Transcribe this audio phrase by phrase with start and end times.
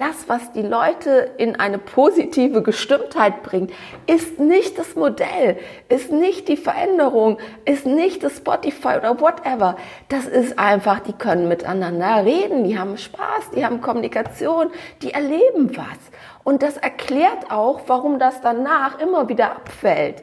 [0.00, 3.72] Das, was die Leute in eine positive Gestimmtheit bringt,
[4.06, 9.76] ist nicht das Modell, ist nicht die Veränderung, ist nicht das Spotify oder whatever.
[10.08, 14.70] Das ist einfach, die können miteinander reden, die haben Spaß, die haben Kommunikation,
[15.02, 15.98] die erleben was.
[16.44, 20.22] Und das erklärt auch, warum das danach immer wieder abfällt.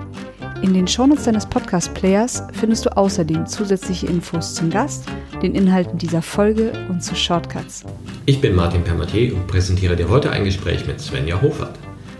[0.61, 5.05] In den Shownotes deines Podcast-Players findest du außerdem zusätzliche Infos zum Gast,
[5.41, 7.83] den Inhalten dieser Folge und zu Shortcuts.
[8.27, 11.79] Ich bin Martin Permatier und präsentiere dir heute ein Gespräch mit Svenja Hofert.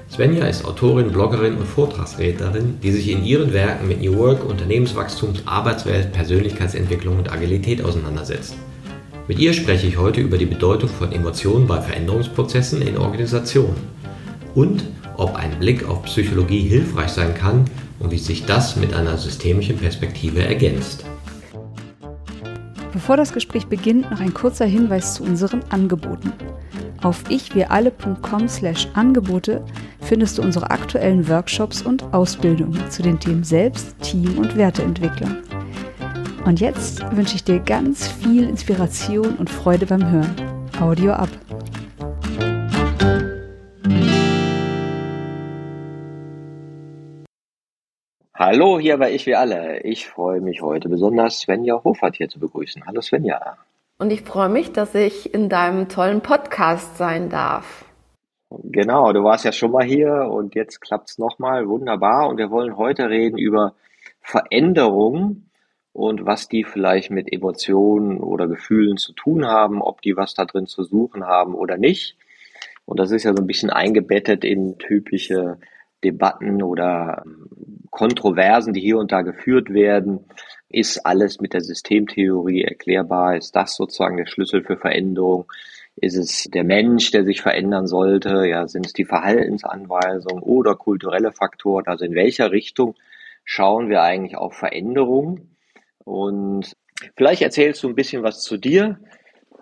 [0.09, 5.33] Svenja ist Autorin, Bloggerin und Vortragsrednerin, die sich in ihren Werken mit New Work, Unternehmenswachstum,
[5.45, 8.55] Arbeitswelt, Persönlichkeitsentwicklung und Agilität auseinandersetzt.
[9.27, 13.75] Mit ihr spreche ich heute über die Bedeutung von Emotionen bei Veränderungsprozessen in Organisationen
[14.55, 14.83] und
[15.15, 17.65] ob ein Blick auf Psychologie hilfreich sein kann
[18.01, 21.05] und wie sich das mit einer systemischen Perspektive ergänzt.
[22.93, 26.33] Bevor das Gespräch beginnt, noch ein kurzer Hinweis zu unseren Angeboten.
[27.01, 29.63] Auf ichwiralle.com slash Angebote
[30.01, 35.37] findest du unsere aktuellen Workshops und Ausbildungen zu den Themen Selbst, Team und Werteentwicklung.
[36.45, 40.35] Und jetzt wünsche ich dir ganz viel Inspiration und Freude beim Hören.
[40.79, 41.29] Audio ab.
[48.43, 49.81] Hallo, hier bei Ich wie alle.
[49.81, 52.87] Ich freue mich heute besonders, Svenja Hofert hier zu begrüßen.
[52.87, 53.59] Hallo Svenja.
[53.99, 57.85] Und ich freue mich, dass ich in deinem tollen Podcast sein darf.
[58.49, 61.69] Genau, du warst ja schon mal hier und jetzt klappt es nochmal.
[61.69, 62.29] Wunderbar.
[62.29, 63.75] Und wir wollen heute reden über
[64.21, 65.43] Veränderung
[65.93, 70.45] und was die vielleicht mit Emotionen oder Gefühlen zu tun haben, ob die was da
[70.45, 72.17] drin zu suchen haben oder nicht.
[72.85, 75.59] Und das ist ja so ein bisschen eingebettet in typische
[76.03, 80.25] Debatten oder ähm, Kontroversen, die hier und da geführt werden.
[80.69, 83.35] Ist alles mit der Systemtheorie erklärbar?
[83.35, 85.51] Ist das sozusagen der Schlüssel für Veränderung?
[85.97, 88.47] Ist es der Mensch, der sich verändern sollte?
[88.47, 91.85] Ja, sind es die Verhaltensanweisungen oder kulturelle Faktoren?
[91.87, 92.95] Also in welcher Richtung
[93.43, 95.49] schauen wir eigentlich auf Veränderung?
[96.05, 96.73] Und
[97.17, 98.99] vielleicht erzählst du ein bisschen was zu dir.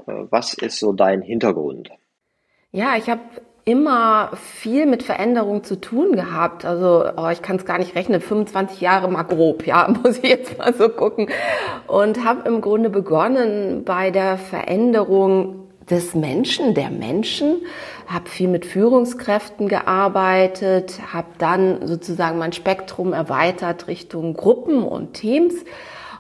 [0.05, 1.89] Äh, was ist so dein Hintergrund?
[2.71, 3.21] Ja, ich habe
[3.69, 6.65] immer viel mit Veränderung zu tun gehabt.
[6.65, 10.29] Also oh, ich kann es gar nicht rechnen, 25 Jahre mal grob, ja, muss ich
[10.29, 11.27] jetzt mal so gucken.
[11.85, 17.61] Und habe im Grunde begonnen bei der Veränderung des Menschen, der Menschen,
[18.07, 25.53] habe viel mit Führungskräften gearbeitet, habe dann sozusagen mein Spektrum erweitert Richtung Gruppen und Teams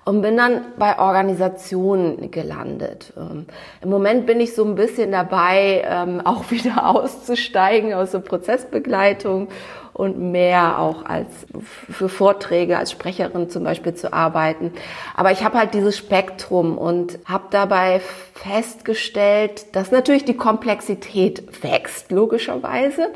[0.09, 3.13] und bin dann bei Organisationen gelandet.
[3.15, 3.45] Ähm,
[3.83, 9.49] Im Moment bin ich so ein bisschen dabei, ähm, auch wieder auszusteigen aus der Prozessbegleitung
[9.99, 11.27] und mehr auch als
[11.61, 14.71] für Vorträge als Sprecherin zum Beispiel zu arbeiten.
[15.13, 17.99] Aber ich habe halt dieses Spektrum und habe dabei
[18.33, 23.09] festgestellt, dass natürlich die Komplexität wächst, logischerweise.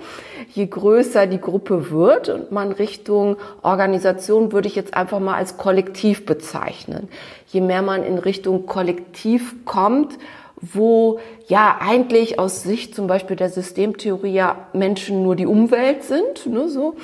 [0.50, 5.56] Je größer die Gruppe wird und man Richtung Organisation würde ich jetzt einfach mal als
[5.56, 7.08] Kollektiv bezeichnen.
[7.48, 10.18] Je mehr man in Richtung Kollektiv kommt,
[10.62, 16.46] wo ja eigentlich aus Sicht zum Beispiel der Systemtheorie ja Menschen nur die Umwelt sind,
[16.46, 16.96] ne, so,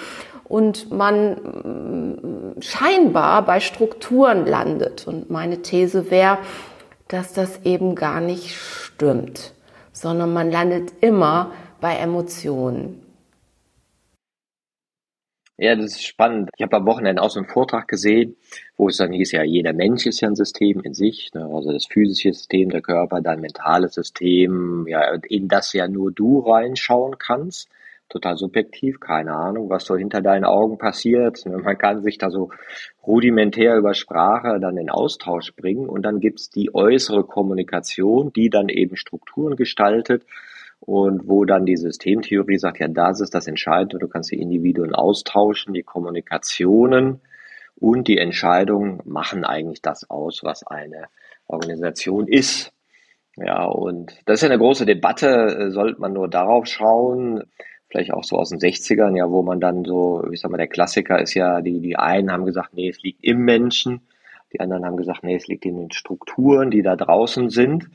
[0.45, 5.07] und man mm, scheinbar bei Strukturen landet.
[5.07, 6.39] Und meine These wäre,
[7.07, 9.53] dass das eben gar nicht stimmt,
[9.91, 13.01] sondern man landet immer bei Emotionen.
[15.61, 16.49] Ja, das ist spannend.
[16.55, 18.37] Ich habe am Wochenende auch so einen Vortrag gesehen,
[18.77, 21.43] wo es dann hieß, ja, jeder Mensch ist ja ein System in sich, ne?
[21.53, 26.39] also das physische System, der Körper, dein mentales System, ja, in das ja nur du
[26.39, 27.67] reinschauen kannst.
[28.07, 31.45] Total subjektiv, keine Ahnung, was so hinter deinen Augen passiert.
[31.45, 32.51] Man kann sich da so
[33.05, 38.69] rudimentär über Sprache dann in Austausch bringen und dann gibt's die äußere Kommunikation, die dann
[38.69, 40.23] eben Strukturen gestaltet
[40.79, 44.95] und wo dann die Systemtheorie sagt, ja, das ist das Entscheidende, du kannst die Individuen
[44.95, 47.21] austauschen, die Kommunikationen
[47.75, 51.05] und die Entscheidungen machen eigentlich das aus, was eine
[51.47, 52.73] Organisation ist.
[53.35, 57.43] Ja, und das ist ja eine große Debatte, sollte man nur darauf schauen,
[57.89, 60.67] vielleicht auch so aus den 60ern, ja, wo man dann so, ich sag mal, der
[60.67, 64.01] Klassiker ist ja, die, die einen haben gesagt, nee, es liegt im Menschen,
[64.53, 67.89] die anderen haben gesagt, nee, es liegt in den Strukturen, die da draußen sind.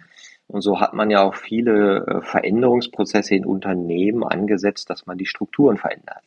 [0.46, 5.26] Und so hat man ja auch viele äh, Veränderungsprozesse in Unternehmen angesetzt, dass man die
[5.26, 6.22] Strukturen verändert.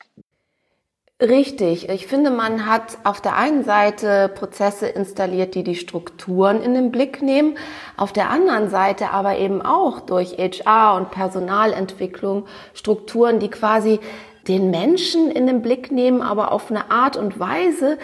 [1.19, 1.89] Richtig.
[1.89, 6.91] Ich finde, man hat auf der einen Seite Prozesse installiert, die die Strukturen in den
[6.91, 7.57] Blick nehmen,
[7.95, 13.99] auf der anderen Seite aber eben auch durch HR und Personalentwicklung Strukturen, die quasi
[14.47, 17.97] den Menschen in den Blick nehmen, aber auf eine Art und Weise,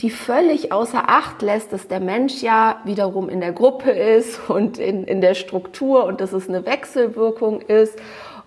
[0.00, 4.78] die völlig außer Acht lässt, dass der Mensch ja wiederum in der Gruppe ist und
[4.78, 7.98] in, in der Struktur und dass es eine Wechselwirkung ist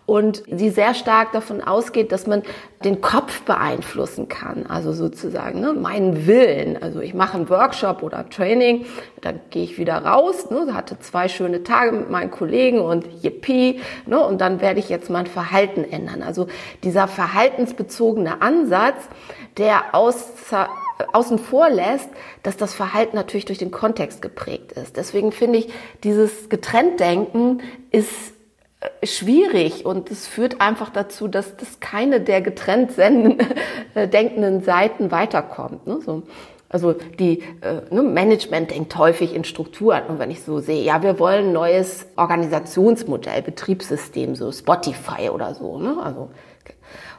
[0.05, 2.41] und sie sehr stark davon ausgeht, dass man
[2.83, 6.81] den Kopf beeinflussen kann, also sozusagen ne, meinen Willen.
[6.81, 8.85] Also ich mache einen Workshop oder Training,
[9.19, 13.81] dann gehe ich wieder raus, ne, hatte zwei schöne Tage mit meinen Kollegen und yippie,
[14.05, 16.23] ne, und dann werde ich jetzt mein Verhalten ändern.
[16.23, 16.47] Also
[16.83, 19.09] dieser verhaltensbezogene Ansatz,
[19.57, 20.69] der außer
[21.13, 22.09] außen vor lässt,
[22.43, 24.97] dass das Verhalten natürlich durch den Kontext geprägt ist.
[24.97, 25.69] Deswegen finde ich,
[26.03, 27.61] dieses Getrenntdenken
[27.91, 28.33] ist
[28.79, 35.11] äh, schwierig und es führt einfach dazu, dass, dass keine der getrennt äh, denkenden Seiten
[35.11, 35.87] weiterkommt.
[35.87, 35.99] Ne?
[36.05, 36.23] So.
[36.69, 40.03] Also die äh, ne, Management denkt häufig in Strukturen.
[40.07, 45.55] Und wenn ich so sehe, ja, wir wollen ein neues Organisationsmodell, Betriebssystem, so Spotify oder
[45.55, 45.79] so.
[45.79, 45.97] Ne?
[46.03, 46.29] Also,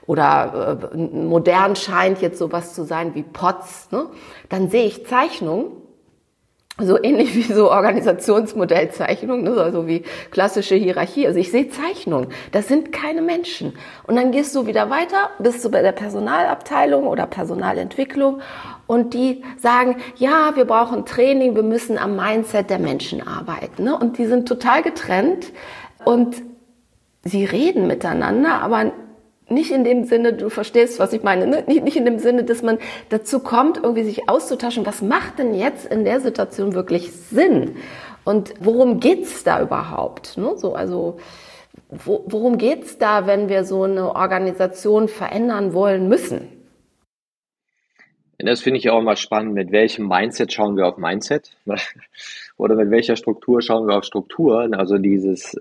[0.08, 3.92] oder äh, modern scheint jetzt sowas zu sein wie POTS.
[3.92, 4.06] Ne?
[4.48, 5.66] Dann sehe ich Zeichnungen
[6.80, 11.26] so ähnlich wie so Organisationsmodellzeichnung, ne, also wie klassische Hierarchie.
[11.26, 13.74] Also ich sehe Zeichnungen, das sind keine Menschen.
[14.06, 18.40] Und dann gehst du wieder weiter, bist du bei der Personalabteilung oder Personalentwicklung
[18.86, 23.84] und die sagen, ja, wir brauchen Training, wir müssen am Mindset der Menschen arbeiten.
[23.84, 23.94] Ne?
[23.94, 25.52] Und die sind total getrennt
[26.06, 26.42] und
[27.24, 28.92] sie reden miteinander, aber
[29.50, 31.64] nicht in dem Sinne, du verstehst, was ich meine, ne?
[31.66, 32.78] nicht, nicht in dem Sinne, dass man
[33.08, 37.76] dazu kommt, irgendwie sich auszutauschen, was macht denn jetzt in der Situation wirklich Sinn?
[38.24, 40.36] Und worum geht's da überhaupt?
[40.36, 40.52] Ne?
[40.56, 41.18] So, also,
[41.88, 46.48] wo, worum geht's da, wenn wir so eine Organisation verändern wollen müssen?
[48.38, 49.54] Das finde ich auch immer spannend.
[49.54, 51.56] Mit welchem Mindset schauen wir auf Mindset?
[52.56, 54.74] Oder mit welcher Struktur schauen wir auf Strukturen?
[54.74, 55.56] Also dieses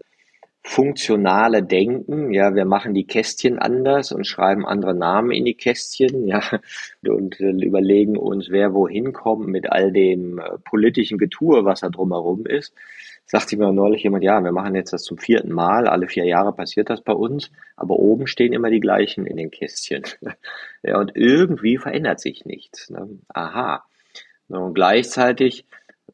[0.67, 2.33] funktionale Denken.
[2.33, 6.41] Ja, wir machen die Kästchen anders und schreiben andere Namen in die Kästchen, ja,
[7.07, 11.89] und äh, überlegen uns, wer wohin kommt mit all dem äh, politischen Getue, was da
[11.89, 12.73] drumherum ist.
[13.25, 16.53] Sagte mir neulich jemand, ja, wir machen jetzt das zum vierten Mal, alle vier Jahre
[16.53, 20.03] passiert das bei uns, aber oben stehen immer die gleichen in den Kästchen.
[20.83, 22.89] ja, und irgendwie verändert sich nichts.
[22.89, 23.07] Ne?
[23.29, 23.85] Aha.
[24.49, 25.65] Und gleichzeitig,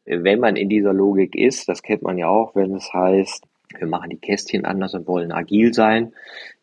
[0.05, 3.47] wenn man in dieser Logik ist, das kennt man ja auch, wenn es heißt,
[3.79, 6.13] wir machen die Kästchen anders und wollen agil sein.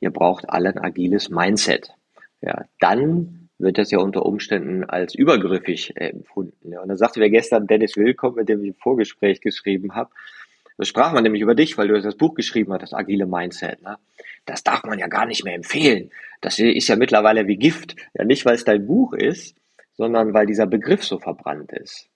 [0.01, 1.93] Ihr braucht alle ein agiles Mindset.
[2.41, 6.73] Ja, dann wird das ja unter Umständen als übergriffig empfunden.
[6.73, 10.11] Ja, und da sagte mir gestern Dennis Willkommen, mit dem ich ein Vorgespräch geschrieben habe,
[10.79, 13.83] da sprach man nämlich über dich, weil du das Buch geschrieben hast, das agile Mindset.
[13.83, 13.99] Ne?
[14.47, 16.11] Das darf man ja gar nicht mehr empfehlen.
[16.41, 17.97] Das ist ja mittlerweile wie Gift.
[18.15, 19.57] Ja, nicht, weil es dein Buch ist,
[19.93, 22.09] sondern weil dieser Begriff so verbrannt ist.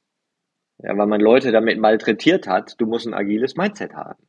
[0.78, 4.24] Ja, weil man Leute damit malträtiert hat, du musst ein agiles Mindset haben.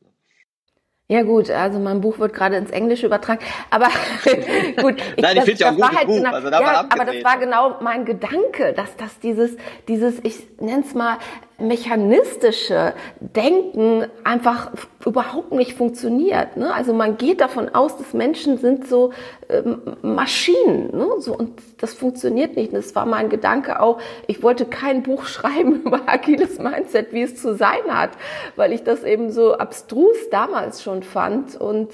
[1.08, 3.38] Ja gut, also mein Buch wird gerade ins Englische übertragen,
[3.70, 3.86] aber
[4.82, 5.00] gut.
[5.14, 6.16] Ich, Nein, ich finde ja ein gutes halt Buch.
[6.16, 9.56] Genau, also ja, aber das war genau mein Gedanke, dass das dieses,
[9.86, 11.18] dieses, ich nenne es mal
[11.58, 14.72] mechanistische Denken einfach
[15.04, 16.56] überhaupt nicht funktioniert.
[16.56, 16.72] Ne?
[16.72, 19.12] Also man geht davon aus, dass Menschen sind so
[19.48, 20.94] ähm, Maschinen.
[20.94, 21.06] Ne?
[21.20, 22.72] So, und das funktioniert nicht.
[22.72, 27.22] Und das war mein Gedanke auch, ich wollte kein Buch schreiben über agiles Mindset, wie
[27.22, 28.10] es zu sein hat,
[28.56, 31.56] weil ich das eben so abstrus damals schon fand.
[31.56, 31.90] Und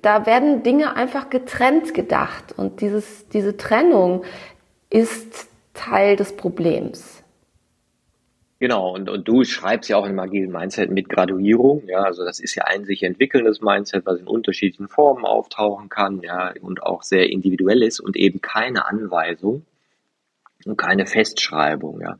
[0.00, 2.54] da werden Dinge einfach getrennt gedacht.
[2.56, 4.22] Und dieses, diese Trennung
[4.88, 7.15] ist Teil des Problems.
[8.58, 12.40] Genau, und, und du schreibst ja auch im agilen Mindset mit Graduierung, ja, also das
[12.40, 17.02] ist ja ein sich entwickelndes Mindset, was in unterschiedlichen Formen auftauchen kann, ja, und auch
[17.02, 19.66] sehr individuell ist und eben keine Anweisung
[20.64, 22.16] und keine Festschreibung, ja.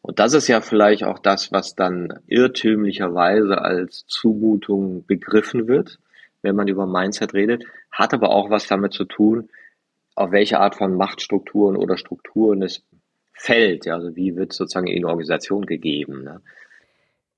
[0.00, 5.98] Und das ist ja vielleicht auch das, was dann irrtümlicherweise als Zumutung begriffen wird,
[6.40, 9.50] wenn man über Mindset redet, hat aber auch was damit zu tun,
[10.14, 12.82] auf welche Art von Machtstrukturen oder Strukturen es
[13.36, 13.86] fällt.
[13.86, 16.24] Ja, also wie wird sozusagen in Organisation gegeben.
[16.24, 16.40] Ne?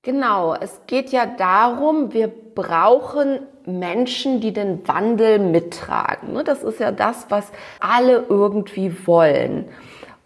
[0.01, 6.33] Genau, es geht ja darum, wir brauchen Menschen, die den Wandel mittragen.
[6.33, 6.43] Ne?
[6.43, 9.65] Das ist ja das, was alle irgendwie wollen.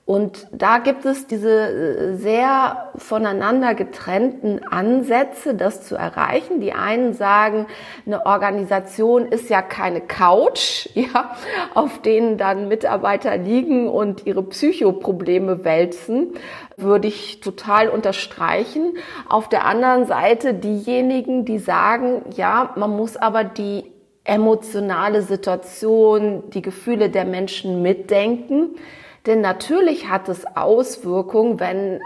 [0.06, 6.60] Und da gibt es diese äh, sehr voneinander getrennten Ansätze, das zu erreichen.
[6.60, 7.68] Die einen sagen,
[8.06, 11.36] eine Organisation ist ja keine Couch, ja,
[11.74, 16.34] auf denen dann Mitarbeiter liegen und ihre Psychoprobleme wälzen,
[16.76, 18.98] würde ich total unterstreichen.
[19.30, 23.86] Auf der anderen Seite diejenigen, die sagen, ja, man muss aber die
[24.26, 28.76] emotionale Situation, die Gefühle der Menschen mitdenken
[29.26, 32.02] denn natürlich hat es Auswirkungen, wenn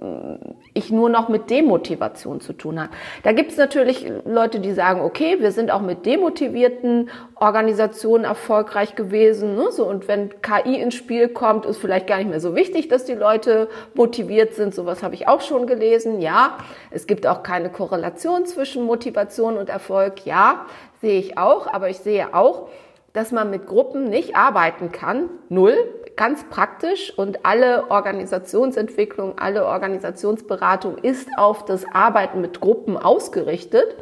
[0.00, 0.38] äh,
[0.76, 2.90] ich nur noch mit Demotivation zu tun habe.
[3.22, 8.96] Da gibt es natürlich Leute, die sagen, okay, wir sind auch mit demotivierten Organisationen erfolgreich
[8.96, 9.54] gewesen.
[9.54, 9.70] Ne?
[9.70, 13.04] So, und wenn KI ins Spiel kommt, ist vielleicht gar nicht mehr so wichtig, dass
[13.04, 14.74] die Leute motiviert sind.
[14.74, 16.20] Sowas habe ich auch schon gelesen.
[16.20, 16.58] Ja,
[16.90, 20.26] es gibt auch keine Korrelation zwischen Motivation und Erfolg.
[20.26, 20.66] Ja,
[21.00, 21.72] sehe ich auch.
[21.72, 22.68] Aber ich sehe auch,
[23.12, 25.30] dass man mit Gruppen nicht arbeiten kann.
[25.48, 25.76] Null
[26.16, 33.96] ganz praktisch und alle Organisationsentwicklung, alle Organisationsberatung ist auf das Arbeiten mit Gruppen ausgerichtet.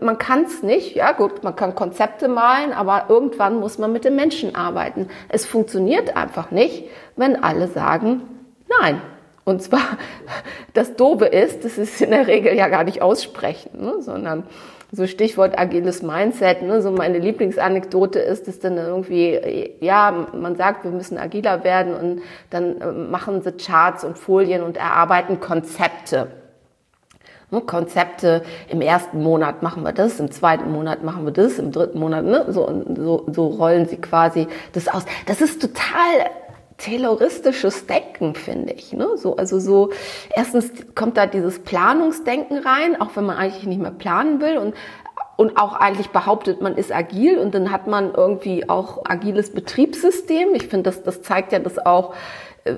[0.00, 4.04] Man kann es nicht, ja gut, man kann Konzepte malen, aber irgendwann muss man mit
[4.04, 5.08] den Menschen arbeiten.
[5.28, 8.22] Es funktioniert einfach nicht, wenn alle sagen,
[8.80, 9.00] nein.
[9.44, 9.80] Und zwar,
[10.74, 14.44] das Dobe ist, das ist in der Regel ja gar nicht aussprechen, ne, sondern
[14.94, 20.84] so Stichwort agiles Mindset, ne, so meine Lieblingsanekdote ist, dass dann irgendwie, ja, man sagt,
[20.84, 26.28] wir müssen agiler werden und dann äh, machen sie Charts und Folien und erarbeiten Konzepte.
[27.50, 31.72] Ne, Konzepte, im ersten Monat machen wir das, im zweiten Monat machen wir das, im
[31.72, 35.06] dritten Monat, ne, so, so, so rollen sie quasi das aus.
[35.24, 36.30] Das ist total
[36.78, 38.92] tayloristisches Denken, finde ich.
[38.92, 39.16] Ne?
[39.16, 39.90] So, also so,
[40.34, 44.74] erstens kommt da dieses Planungsdenken rein, auch wenn man eigentlich nicht mehr planen will und
[45.36, 50.54] und auch eigentlich behauptet, man ist agil und dann hat man irgendwie auch agiles Betriebssystem.
[50.54, 52.14] Ich finde, das, das zeigt ja das auch,
[52.64, 52.74] äh,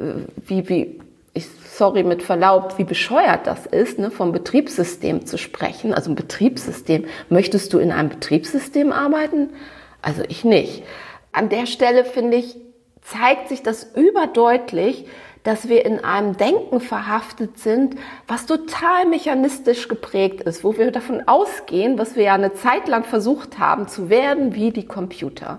[0.47, 1.01] wie, wie,
[1.35, 5.93] ich, sorry mit Verlaub, wie bescheuert das ist, ne, vom Betriebssystem zu sprechen.
[5.93, 7.05] Also ein Betriebssystem.
[7.29, 9.51] Möchtest du in einem Betriebssystem arbeiten?
[10.01, 10.85] Also ich nicht.
[11.33, 12.57] An der Stelle finde ich,
[13.05, 15.07] zeigt sich das überdeutlich,
[15.45, 17.97] dass wir in einem Denken verhaftet sind,
[18.27, 23.05] was total mechanistisch geprägt ist, wo wir davon ausgehen, was wir ja eine Zeit lang
[23.05, 25.59] versucht haben zu werden wie die Computer.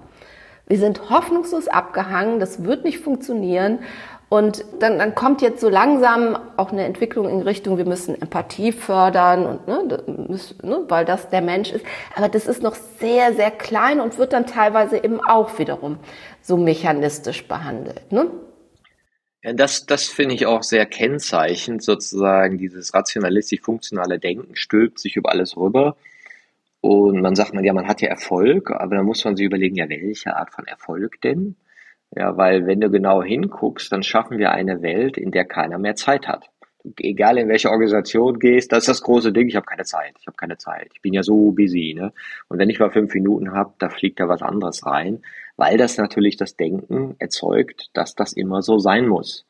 [0.67, 3.79] Wir sind hoffnungslos abgehangen, das wird nicht funktionieren.
[4.27, 8.72] Und dann, dann kommt jetzt so langsam auch eine Entwicklung in Richtung, wir müssen Empathie
[8.72, 11.86] fördern und ne, ne, weil das der Mensch ist.
[12.15, 16.00] Aber das ist noch sehr, sehr klein und wird dann teilweise eben auch wiederum
[16.41, 18.12] so mechanistisch behandelt.
[18.12, 18.32] Ne?
[19.44, 25.32] Ja, das, das finde ich auch sehr kennzeichnend, sozusagen dieses rationalistisch-funktionale Denken stülpt sich über
[25.32, 25.96] alles rüber.
[26.82, 29.75] Und man sagt man, ja, man hat ja Erfolg, aber dann muss man sich überlegen,
[29.75, 31.55] ja, welche Art von Erfolg denn?
[32.12, 35.95] Ja, weil wenn du genau hinguckst, dann schaffen wir eine Welt, in der keiner mehr
[35.95, 36.50] Zeit hat.
[37.00, 40.27] Egal in welche Organisation gehst, das ist das große Ding, ich habe keine Zeit, ich
[40.27, 40.91] habe keine Zeit.
[40.93, 42.13] Ich bin ja so busy, ne?
[42.47, 45.24] Und wenn ich mal fünf Minuten habe, da fliegt da was anderes rein
[45.57, 49.45] weil das natürlich das Denken erzeugt, dass das immer so sein muss.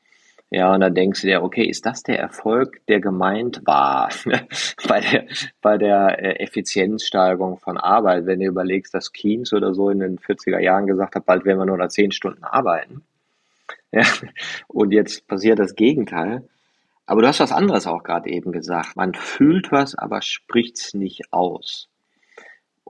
[0.51, 4.09] Ja, und dann denkst du dir, okay, ist das der Erfolg, der gemeint war
[4.87, 5.25] bei der,
[5.61, 8.25] bei der äh, Effizienzsteigerung von Arbeit?
[8.25, 11.59] Wenn du überlegst, dass Keynes oder so in den 40er Jahren gesagt hat, bald werden
[11.59, 13.03] wir nur noch zehn Stunden arbeiten.
[13.91, 14.03] Ja,
[14.67, 16.47] und jetzt passiert das Gegenteil.
[17.05, 18.95] Aber du hast was anderes auch gerade eben gesagt.
[18.95, 21.87] Man fühlt was, aber spricht's nicht aus.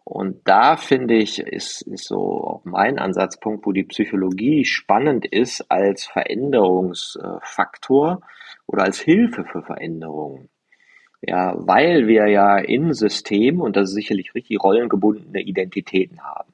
[0.05, 5.71] Und da finde ich, ist, ist so auch mein Ansatzpunkt, wo die Psychologie spannend ist
[5.71, 8.21] als Veränderungsfaktor
[8.67, 10.49] oder als Hilfe für Veränderungen.
[11.21, 16.53] Ja, weil wir ja in System, und das ist sicherlich richtig, rollengebundene Identitäten haben.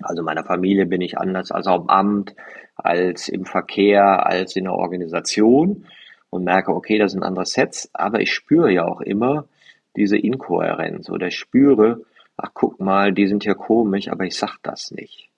[0.00, 2.36] Also in meiner Familie bin ich anders als dem Amt,
[2.76, 5.86] als im Verkehr, als in der Organisation
[6.30, 9.48] und merke, okay, das sind andere Sets, aber ich spüre ja auch immer
[9.96, 12.02] diese Inkohärenz oder spüre,
[12.36, 15.30] ach guck mal, die sind ja komisch, aber ich sag das nicht.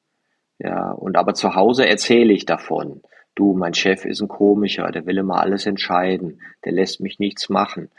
[0.59, 3.03] Ja, und aber zu Hause erzähle ich davon.
[3.35, 7.49] Du, mein Chef ist ein komischer, der will immer alles entscheiden, der lässt mich nichts
[7.49, 7.91] machen.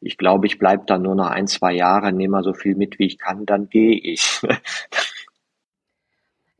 [0.00, 2.98] Ich glaube, ich bleib da nur noch ein, zwei Jahre, nehme mal so viel mit,
[2.98, 4.40] wie ich kann, dann gehe ich.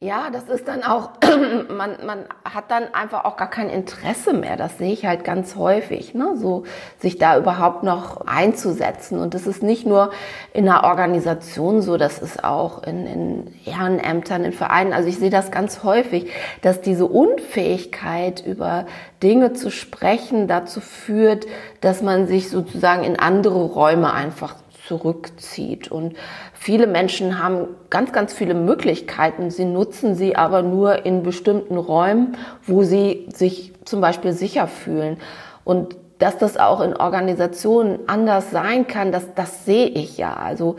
[0.01, 1.13] Ja, das ist dann auch,
[1.69, 4.57] man, man hat dann einfach auch gar kein Interesse mehr.
[4.57, 6.37] Das sehe ich halt ganz häufig, ne?
[6.37, 6.65] so
[6.99, 9.19] sich da überhaupt noch einzusetzen.
[9.19, 10.11] Und das ist nicht nur
[10.53, 14.93] in einer Organisation so, das ist auch in, in Ehrenämtern, in Vereinen.
[14.93, 18.87] Also ich sehe das ganz häufig, dass diese Unfähigkeit über
[19.23, 21.47] Dinge zu sprechen dazu führt,
[21.81, 24.57] dass man sich sozusagen in andere Räume einfach
[24.87, 25.91] zurückzieht.
[25.91, 26.15] Und
[26.53, 29.51] viele Menschen haben ganz, ganz viele Möglichkeiten.
[29.51, 32.37] Sie nutzen sie aber nur in bestimmten Räumen,
[32.67, 35.19] wo sie sich zum Beispiel sicher fühlen.
[35.65, 40.35] Und dass das auch in Organisationen anders sein kann, das, das sehe ich ja.
[40.35, 40.77] Also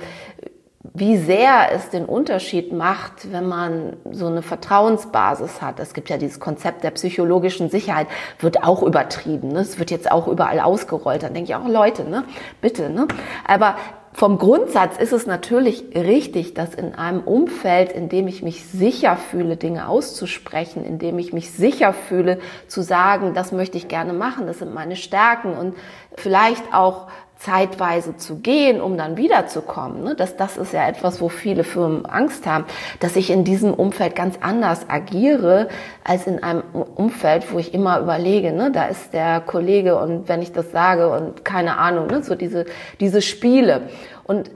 [0.94, 5.80] wie sehr es den Unterschied macht, wenn man so eine Vertrauensbasis hat.
[5.80, 8.08] Es gibt ja dieses Konzept der psychologischen Sicherheit,
[8.40, 9.50] wird auch übertrieben.
[9.50, 9.60] Ne?
[9.60, 11.24] Es wird jetzt auch überall ausgerollt.
[11.24, 12.24] Dann denke ich auch, Leute, ne?
[12.62, 12.90] bitte.
[12.90, 13.08] Ne?
[13.48, 13.76] Aber
[14.16, 19.18] vom Grundsatz ist es natürlich richtig, dass in einem Umfeld, in dem ich mich sicher
[19.18, 22.40] fühle, Dinge auszusprechen, in dem ich mich sicher fühle,
[22.70, 25.76] zu sagen, das möchte ich gerne machen, das sind meine Stärken und
[26.16, 30.04] vielleicht auch zeitweise zu gehen, um dann wiederzukommen.
[30.04, 30.16] Ne?
[30.16, 32.66] Das, das ist ja etwas, wo viele Firmen Angst haben,
[33.00, 35.68] dass ich in diesem Umfeld ganz anders agiere,
[36.04, 36.64] als in einem
[36.96, 38.72] Umfeld, wo ich immer überlege, ne?
[38.72, 42.24] da ist der Kollege und wenn ich das sage und keine Ahnung, ne?
[42.24, 42.66] so diese,
[43.00, 43.90] diese Spiele.
[44.24, 44.50] Und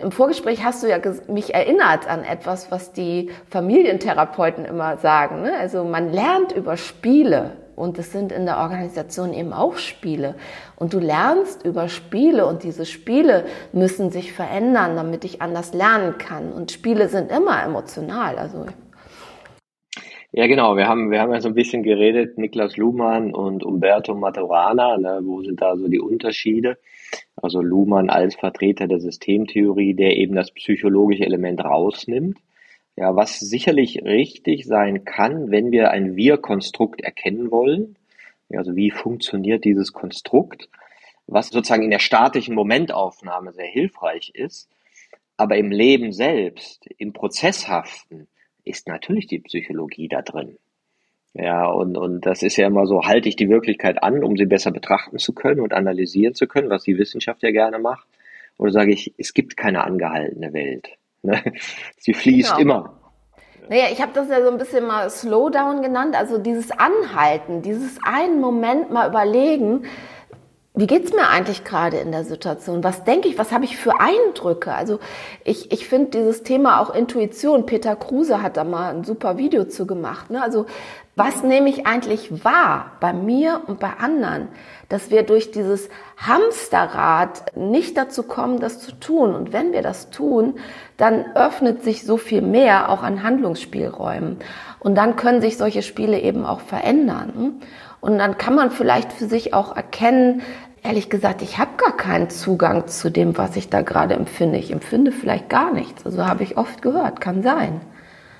[0.00, 5.42] im Vorgespräch hast du ja mich erinnert an etwas, was die Familientherapeuten immer sagen.
[5.42, 5.52] Ne?
[5.58, 10.34] Also man lernt über Spiele und es sind in der Organisation eben auch Spiele.
[10.76, 16.18] Und du lernst über Spiele und diese Spiele müssen sich verändern, damit ich anders lernen
[16.18, 16.52] kann.
[16.52, 18.36] Und Spiele sind immer emotional.
[18.36, 18.66] Also
[20.32, 20.76] ja, genau.
[20.76, 25.20] Wir haben, wir haben ja so ein bisschen geredet, Niklas Luhmann und Umberto Maturana, ne,
[25.22, 26.76] wo sind da so die Unterschiede?
[27.36, 32.38] Also Luhmann als Vertreter der Systemtheorie, der eben das psychologische Element rausnimmt
[32.96, 37.96] ja, was sicherlich richtig sein kann, wenn wir ein Wir-Konstrukt erkennen wollen.
[38.50, 40.68] Also wie funktioniert dieses Konstrukt,
[41.26, 44.68] was sozusagen in der statischen Momentaufnahme sehr hilfreich ist.
[45.36, 48.28] Aber im Leben selbst, im Prozesshaften,
[48.64, 50.56] ist natürlich die Psychologie da drin.
[51.32, 54.46] Ja, und, und das ist ja immer so, halte ich die Wirklichkeit an, um sie
[54.46, 58.06] besser betrachten zu können und analysieren zu können, was die Wissenschaft ja gerne macht.
[58.56, 60.96] Oder sage ich, es gibt keine angehaltene Welt.
[61.24, 61.42] Ne?
[61.98, 62.60] Sie fließt genau.
[62.60, 63.00] immer.
[63.68, 67.98] Naja, ich habe das ja so ein bisschen mal Slowdown genannt, also dieses Anhalten, dieses
[68.04, 69.86] einen Moment mal überlegen,
[70.76, 72.82] wie geht's mir eigentlich gerade in der Situation?
[72.82, 73.38] Was denke ich?
[73.38, 74.74] Was habe ich für Eindrücke?
[74.74, 74.98] Also
[75.44, 77.64] ich, ich finde dieses Thema auch Intuition.
[77.64, 80.30] Peter Kruse hat da mal ein super Video zu gemacht.
[80.30, 80.42] Ne?
[80.42, 80.66] Also
[81.14, 84.48] was nehme ich eigentlich wahr bei mir und bei anderen?
[84.88, 89.32] Dass wir durch dieses Hamsterrad nicht dazu kommen, das zu tun.
[89.32, 90.54] Und wenn wir das tun,
[90.96, 94.38] dann öffnet sich so viel mehr auch an Handlungsspielräumen.
[94.78, 97.60] Und dann können sich solche Spiele eben auch verändern.
[98.00, 100.42] Und dann kann man vielleicht für sich auch erkennen,
[100.82, 104.58] ehrlich gesagt, ich habe gar keinen Zugang zu dem, was ich da gerade empfinde.
[104.58, 106.04] Ich empfinde vielleicht gar nichts.
[106.04, 107.80] Also habe ich oft gehört, kann sein.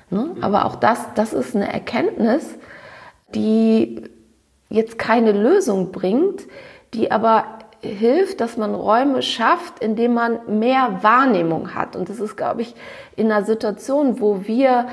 [0.09, 0.35] Ne?
[0.41, 2.55] Aber auch das, das ist eine Erkenntnis,
[3.33, 4.03] die
[4.69, 6.43] jetzt keine Lösung bringt,
[6.93, 7.45] die aber
[7.87, 11.95] hilft, dass man Räume schafft, in denen man mehr Wahrnehmung hat.
[11.95, 12.75] Und das ist, glaube ich,
[13.15, 14.87] in einer Situation, wo wir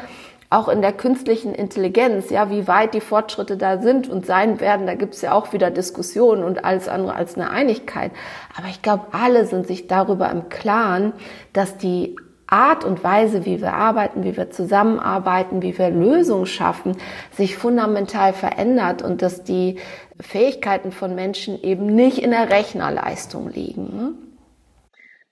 [0.53, 4.87] auch in der künstlichen Intelligenz, ja, wie weit die Fortschritte da sind und sein werden,
[4.87, 8.13] da gibt es ja auch wieder Diskussionen und alles andere als eine Einigkeit.
[8.57, 11.15] Aber ich glaube, alle sind sich darüber im Klaren,
[11.55, 12.17] dass die
[12.53, 16.97] Art und Weise, wie wir arbeiten, wie wir zusammenarbeiten, wie wir Lösungen schaffen,
[17.31, 19.77] sich fundamental verändert und dass die
[20.21, 23.97] Fähigkeiten von Menschen eben nicht in der Rechnerleistung liegen.
[23.97, 24.13] Ne?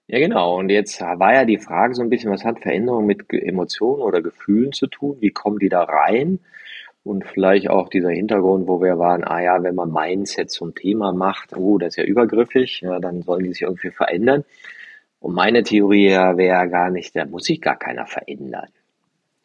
[0.06, 0.59] Ja, genau.
[0.59, 4.22] Und jetzt war ja die Frage so ein bisschen, was hat Veränderung mit Emotionen oder
[4.22, 5.18] Gefühlen zu tun?
[5.20, 6.40] Wie kommen die da rein?
[7.04, 11.12] Und vielleicht auch dieser Hintergrund, wo wir waren, ah ja, wenn man Mindset zum Thema
[11.12, 14.44] macht, oh, das ist ja übergriffig, ja, dann sollen die sich irgendwie verändern.
[15.20, 18.68] Und meine Theorie wäre gar nicht, da muss sich gar keiner verändern.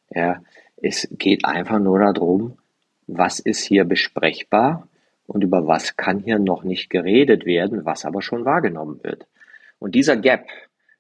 [0.10, 0.42] Ja,
[0.78, 2.58] es geht einfach nur darum,
[3.08, 4.88] was ist hier besprechbar
[5.28, 9.28] und über was kann hier noch nicht geredet werden, was aber schon wahrgenommen wird.
[9.80, 10.48] Und dieser Gap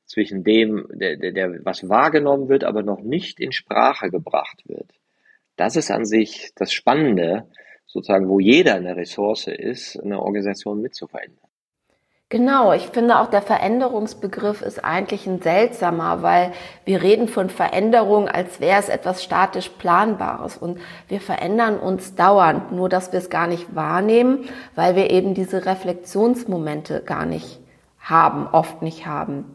[0.06, 4.92] zwischen dem, der, der, der, was wahrgenommen wird, aber noch nicht in Sprache gebracht wird,
[5.56, 7.48] das ist an sich das Spannende,
[7.86, 11.45] sozusagen, wo jeder eine Ressource ist, eine Organisation mitzuverändern.
[12.36, 16.52] Genau, ich finde auch der Veränderungsbegriff ist eigentlich ein seltsamer, weil
[16.84, 22.74] wir reden von Veränderung, als wäre es etwas statisch Planbares und wir verändern uns dauernd,
[22.74, 27.62] nur dass wir es gar nicht wahrnehmen, weil wir eben diese Reflexionsmomente gar nicht
[28.02, 29.45] haben, oft nicht haben.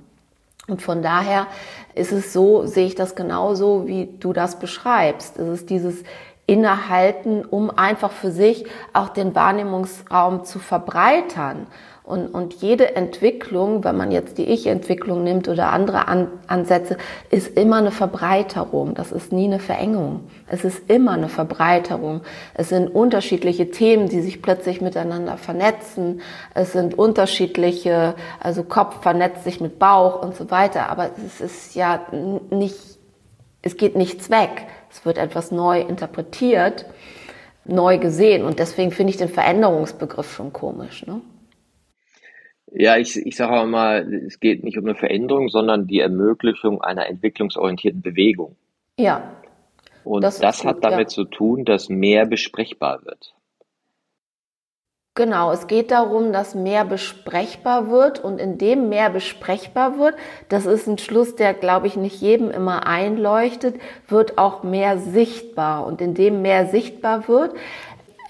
[0.66, 1.48] Und von daher
[1.94, 5.38] ist es so, sehe ich das genauso, wie du das beschreibst.
[5.38, 6.02] Es ist dieses
[6.46, 8.64] Innehalten, um einfach für sich
[8.94, 11.66] auch den Wahrnehmungsraum zu verbreitern.
[12.10, 16.96] Und, und jede Entwicklung, wenn man jetzt die Ich-Entwicklung nimmt oder andere An Ansätze,
[17.30, 18.94] ist immer eine Verbreiterung.
[18.94, 20.28] Das ist nie eine Verengung.
[20.48, 22.22] Es ist immer eine Verbreiterung.
[22.54, 26.20] Es sind unterschiedliche Themen, die sich plötzlich miteinander vernetzen.
[26.52, 30.90] Es sind unterschiedliche, also Kopf vernetzt sich mit Bauch und so weiter.
[30.90, 32.00] Aber es ist ja
[32.50, 32.76] nicht,
[33.62, 34.66] es geht nichts weg.
[34.90, 36.86] Es wird etwas neu interpretiert
[37.64, 38.44] neu gesehen.
[38.44, 41.06] Und deswegen finde ich den Veränderungsbegriff schon komisch.
[41.06, 41.20] Ne?
[42.72, 46.80] Ja, ich, ich sage auch mal, es geht nicht um eine Veränderung, sondern die Ermöglichung
[46.80, 48.56] einer entwicklungsorientierten Bewegung.
[48.98, 49.37] Ja.
[50.04, 51.14] Und das, das hat damit ja.
[51.14, 53.35] zu tun, dass mehr besprechbar wird.
[55.16, 60.14] Genau, es geht darum, dass mehr besprechbar wird und indem mehr besprechbar wird,
[60.48, 65.85] das ist ein Schluss, der, glaube ich, nicht jedem immer einleuchtet, wird auch mehr sichtbar.
[65.85, 67.54] Und indem mehr sichtbar wird,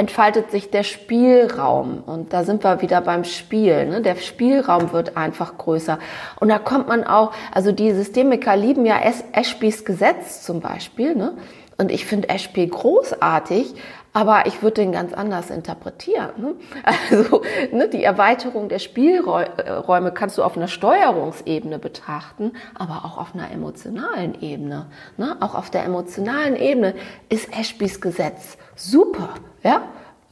[0.01, 2.03] entfaltet sich der Spielraum.
[2.07, 3.87] Und da sind wir wieder beim Spiel.
[3.87, 4.01] Ne?
[4.01, 5.99] Der Spielraum wird einfach größer.
[6.41, 8.99] Und da kommt man auch, also die Systemiker lieben ja
[9.33, 11.15] Ashbys Gesetz zum Beispiel.
[11.15, 11.35] Ne?
[11.77, 13.75] Und ich finde Ashby großartig,
[14.13, 16.31] aber ich würde den ganz anders interpretieren.
[16.37, 16.55] Ne?
[17.11, 17.43] Also
[17.73, 23.51] ne, die Erweiterung der Spielräume kannst du auf einer Steuerungsebene betrachten, aber auch auf einer
[23.51, 24.87] emotionalen Ebene.
[25.17, 25.37] Ne?
[25.41, 26.95] Auch auf der emotionalen Ebene
[27.29, 29.31] ist Ashbys Gesetz super.
[29.63, 29.83] Ja?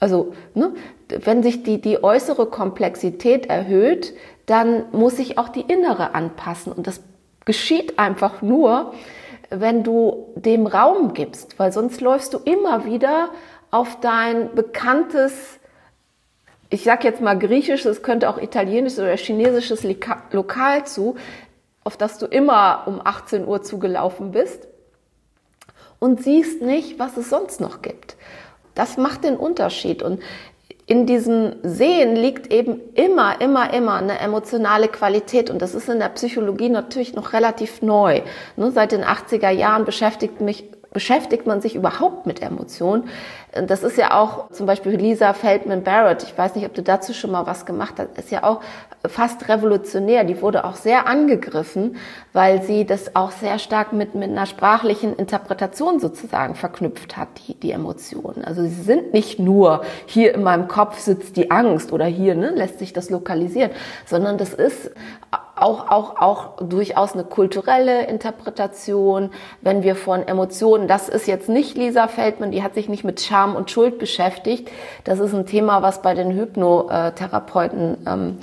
[0.00, 0.72] Also ne,
[1.08, 4.14] wenn sich die, die äußere Komplexität erhöht,
[4.46, 6.72] dann muss sich auch die innere anpassen.
[6.72, 7.02] Und das
[7.44, 8.92] geschieht einfach nur,
[9.50, 13.30] wenn du dem Raum gibst, weil sonst läufst du immer wieder
[13.70, 15.58] auf dein bekanntes,
[16.70, 19.86] ich sag jetzt mal griechisches, es könnte auch italienisches oder chinesisches
[20.32, 21.16] Lokal zu,
[21.84, 24.68] auf das du immer um 18 Uhr zugelaufen bist
[25.98, 28.16] und siehst nicht, was es sonst noch gibt.
[28.74, 30.22] Das macht den Unterschied und
[30.86, 35.50] in diesem Sehen liegt eben immer, immer, immer eine emotionale Qualität.
[35.50, 38.22] Und das ist in der Psychologie natürlich noch relativ neu.
[38.56, 43.08] Ne, seit den 80er Jahren beschäftigt mich beschäftigt man sich überhaupt mit Emotionen?
[43.52, 46.22] Das ist ja auch zum Beispiel Lisa Feldman Barrett.
[46.22, 48.18] Ich weiß nicht, ob du dazu schon mal was gemacht hast.
[48.18, 48.60] Ist ja auch
[49.06, 50.24] fast revolutionär.
[50.24, 51.96] Die wurde auch sehr angegriffen,
[52.34, 57.54] weil sie das auch sehr stark mit, mit einer sprachlichen Interpretation sozusagen verknüpft hat, die,
[57.54, 58.44] die Emotionen.
[58.44, 62.50] Also sie sind nicht nur hier in meinem Kopf sitzt die Angst oder hier ne,
[62.50, 63.70] lässt sich das lokalisieren,
[64.04, 64.90] sondern das ist
[65.60, 71.76] auch, auch, auch durchaus eine kulturelle Interpretation, wenn wir von Emotionen, das ist jetzt nicht
[71.76, 74.70] Lisa Feldman, die hat sich nicht mit Scham und Schuld beschäftigt.
[75.04, 78.38] Das ist ein Thema, was bei den Hypnotherapeuten ähm,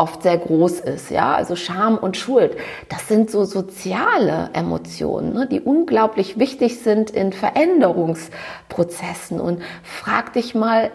[0.00, 2.56] oft sehr groß ist, ja, also Scham und Schuld.
[2.88, 9.40] Das sind so soziale Emotionen, ne, die unglaublich wichtig sind in Veränderungsprozessen.
[9.40, 10.90] Und frag dich mal,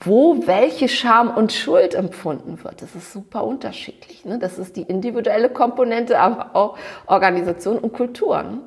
[0.00, 2.80] wo welche Scham und Schuld empfunden wird.
[2.80, 4.24] Das ist super unterschiedlich.
[4.24, 4.38] Ne?
[4.38, 8.42] Das ist die individuelle Komponente, aber auch Organisation und Kultur.
[8.42, 8.58] Ne?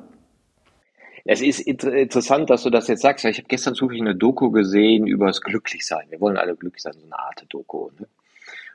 [1.24, 3.24] Es ist interessant, dass du das jetzt sagst.
[3.24, 6.06] Ich habe gestern zufällig eine Doku gesehen über das Glücklichsein.
[6.10, 7.90] Wir wollen alle glücklich sein, so eine Art Doku.
[7.98, 8.06] Ne?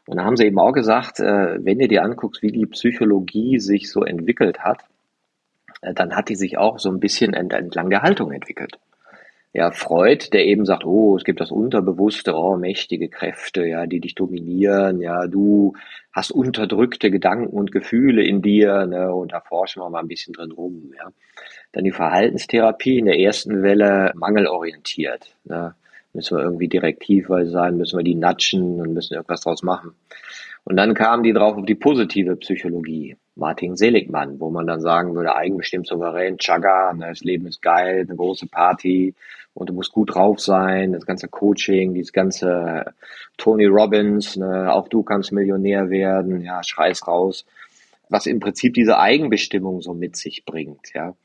[0.07, 3.59] Und da haben sie eben auch gesagt, äh, wenn du dir anguckst, wie die Psychologie
[3.59, 4.83] sich so entwickelt hat,
[5.81, 8.79] äh, dann hat die sich auch so ein bisschen entlang der Haltung entwickelt
[9.51, 13.99] ja, Freud, der eben sagt, oh, es gibt das Unterbewusste, oh, mächtige Kräfte, ja, die
[13.99, 15.73] dich dominieren, ja, du
[16.11, 20.33] hast unterdrückte Gedanken und Gefühle in dir, ne, und da forschen wir mal ein bisschen
[20.33, 21.09] drin rum, ja.
[21.71, 25.75] Dann die Verhaltenstherapie in der ersten Welle mangelorientiert, ne.
[26.13, 29.93] Müssen wir irgendwie direktivweise sein, müssen wir die natschen und müssen irgendwas draus machen.
[30.69, 33.17] Und dann kamen die drauf auf die positive Psychologie.
[33.35, 38.05] Martin Seligmann, wo man dann sagen würde, eigenbestimmt souverän, Chaga, ne, das Leben ist geil,
[38.07, 39.15] eine große Party
[39.55, 42.93] und du musst gut drauf sein, das ganze Coaching, dieses ganze
[43.37, 47.47] Tony Robbins, ne, auch du kannst Millionär werden, ja, schreiß raus,
[48.09, 51.15] was im Prinzip diese Eigenbestimmung so mit sich bringt, ja.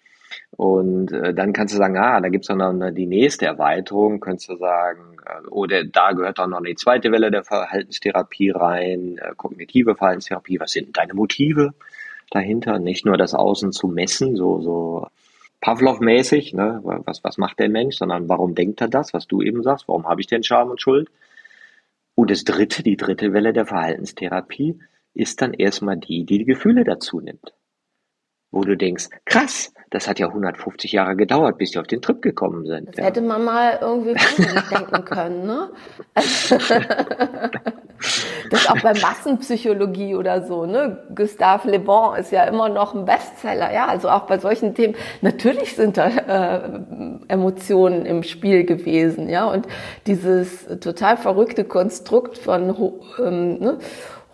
[0.56, 4.48] Und äh, dann kannst du sagen, ah, da gibt's dann noch die nächste Erweiterung, könntest
[4.48, 9.32] du sagen, äh, oder da gehört dann noch die zweite Welle der Verhaltenstherapie rein, äh,
[9.36, 11.74] kognitive Verhaltenstherapie, was sind deine Motive
[12.30, 12.78] dahinter?
[12.78, 15.06] Nicht nur das Außen zu messen, so, so
[15.60, 16.80] Pavlov-mäßig, ne?
[16.82, 20.06] was, was macht der Mensch, sondern warum denkt er das, was du eben sagst, warum
[20.06, 21.10] habe ich denn Scham und Schuld?
[22.14, 24.78] Und das dritte, die dritte Welle der Verhaltenstherapie,
[25.14, 27.54] ist dann erstmal die, die die Gefühle dazu nimmt.
[28.50, 32.20] Wo du denkst, krass, das hat ja 150 Jahre gedauert, bis sie auf den Trip
[32.20, 32.88] gekommen sind.
[32.88, 33.04] Das ja.
[33.04, 34.16] hätte man mal irgendwie
[34.70, 35.70] denken können, ne?
[38.50, 40.98] das auch bei Massenpsychologie oder so, ne?
[41.14, 44.96] Gustave Le Bon ist ja immer noch ein Bestseller, ja, also auch bei solchen Themen.
[45.20, 46.60] Natürlich sind da äh,
[47.28, 49.68] Emotionen im Spiel gewesen, ja, und
[50.08, 52.74] dieses total verrückte Konstrukt von
[53.20, 53.78] ähm, ne?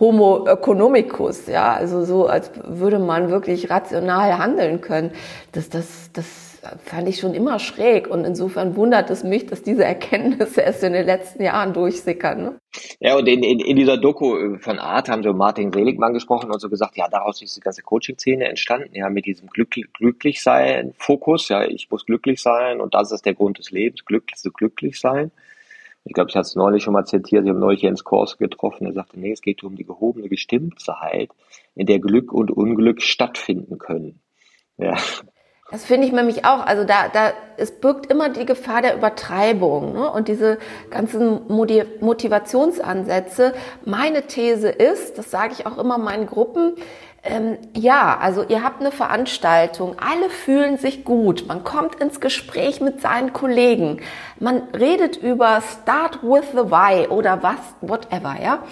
[0.00, 5.12] Homo economicus, ja, also so, als würde man wirklich rational handeln können.
[5.52, 6.50] Das, das, das
[6.84, 10.92] fand ich schon immer schräg und insofern wundert es mich, dass diese Erkenntnisse erst in
[10.92, 12.42] den letzten Jahren durchsickern.
[12.42, 12.58] Ne?
[13.00, 16.60] Ja, und in, in, in dieser Doku von Art haben so Martin Seligmann gesprochen und
[16.60, 21.64] so gesagt, ja, daraus ist die ganze Coaching-Szene entstanden, ja, mit diesem Glück, Glücklichsein-Fokus, ja,
[21.64, 25.30] ich muss glücklich sein und das ist der Grund des Lebens, glücklich zu glücklich sein.
[26.04, 28.86] Ich glaube, ich hatte es neulich schon mal zitiert, ich habe neulich Jens Kors getroffen,
[28.86, 31.30] er sagte, nee, es geht um die gehobene Gestimmtheit,
[31.74, 34.20] in der Glück und Unglück stattfinden können.
[34.78, 34.96] Ja.
[35.70, 36.66] Das finde ich nämlich auch.
[36.66, 40.10] Also da, da, es birgt immer die Gefahr der Übertreibung ne?
[40.10, 40.58] und diese
[40.90, 43.54] ganzen Motivationsansätze.
[43.84, 46.74] Meine These ist, das sage ich auch immer meinen Gruppen,
[47.22, 52.80] ähm, ja, also ihr habt eine Veranstaltung, alle fühlen sich gut, man kommt ins Gespräch
[52.80, 54.00] mit seinen Kollegen,
[54.38, 58.62] man redet über Start with the Why oder was, whatever, ja.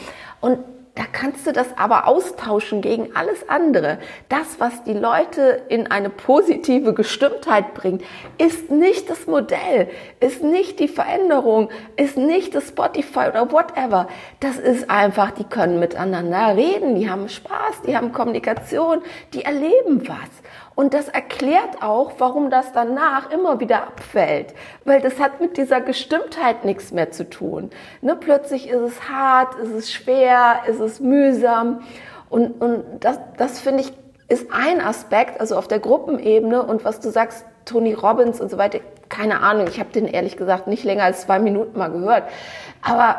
[0.40, 0.60] Und
[0.98, 3.98] da kannst du das aber austauschen gegen alles andere.
[4.28, 8.02] Das, was die Leute in eine positive Gestimmtheit bringt,
[8.36, 14.08] ist nicht das Modell, ist nicht die Veränderung, ist nicht das Spotify oder whatever.
[14.40, 19.00] Das ist einfach, die können miteinander reden, die haben Spaß, die haben Kommunikation,
[19.34, 20.16] die erleben was.
[20.78, 24.54] Und das erklärt auch, warum das danach immer wieder abfällt.
[24.84, 27.70] Weil das hat mit dieser Gestimmtheit nichts mehr zu tun.
[28.00, 31.80] Ne, plötzlich ist es hart, ist es schwer, ist es mühsam.
[32.30, 33.92] Und, und das, das finde ich,
[34.28, 38.56] ist ein Aspekt, also auf der Gruppenebene und was du sagst, Tony Robbins und so
[38.56, 42.22] weiter, keine Ahnung, ich habe den ehrlich gesagt nicht länger als zwei Minuten mal gehört.
[42.82, 43.16] Aber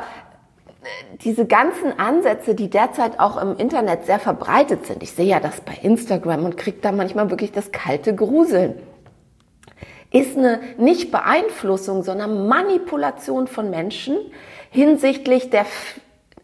[1.22, 5.62] diese ganzen Ansätze, die derzeit auch im Internet sehr verbreitet sind, ich sehe ja das
[5.62, 8.76] bei Instagram und kriege da manchmal wirklich das kalte Gruseln,
[10.12, 14.18] ist eine nicht Beeinflussung, sondern Manipulation von Menschen
[14.72, 15.66] hinsichtlich der,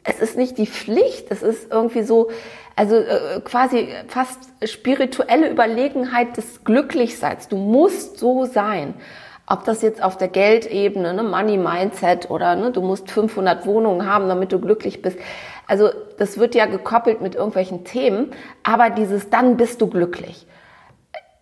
[0.03, 2.29] es ist nicht die Pflicht, es ist irgendwie so,
[2.75, 7.47] also äh, quasi fast spirituelle Überlegenheit des Glücklichseins.
[7.47, 8.95] Du musst so sein.
[9.47, 14.07] Ob das jetzt auf der Geldebene, ne, Money Mindset oder ne, du musst 500 Wohnungen
[14.07, 15.19] haben, damit du glücklich bist.
[15.67, 18.31] Also das wird ja gekoppelt mit irgendwelchen Themen,
[18.63, 20.47] aber dieses dann bist du glücklich.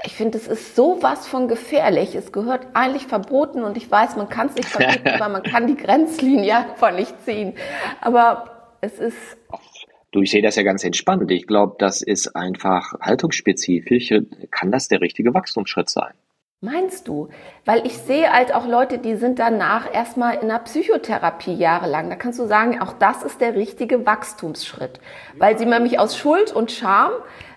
[0.06, 2.14] Ich finde, es ist sowas von gefährlich.
[2.14, 5.68] Es gehört eigentlich verboten und ich weiß, man kann es nicht verbieten, weil man kann
[5.68, 7.54] die Grenzlinie einfach nicht ziehen.
[8.02, 9.38] Aber es ist
[10.14, 11.32] Du, ich sehe das ja ganz entspannt.
[11.32, 14.14] Ich glaube, das ist einfach haltungsspezifisch.
[14.52, 16.14] Kann das der richtige Wachstumsschritt sein?
[16.64, 17.28] Meinst du?
[17.66, 22.10] Weil ich sehe halt auch Leute, die sind danach erstmal in der Psychotherapie jahrelang.
[22.10, 25.02] Da kannst du sagen, auch das ist der richtige Wachstumsschritt.
[25.38, 27.12] Weil sie nämlich aus Schuld und Scham,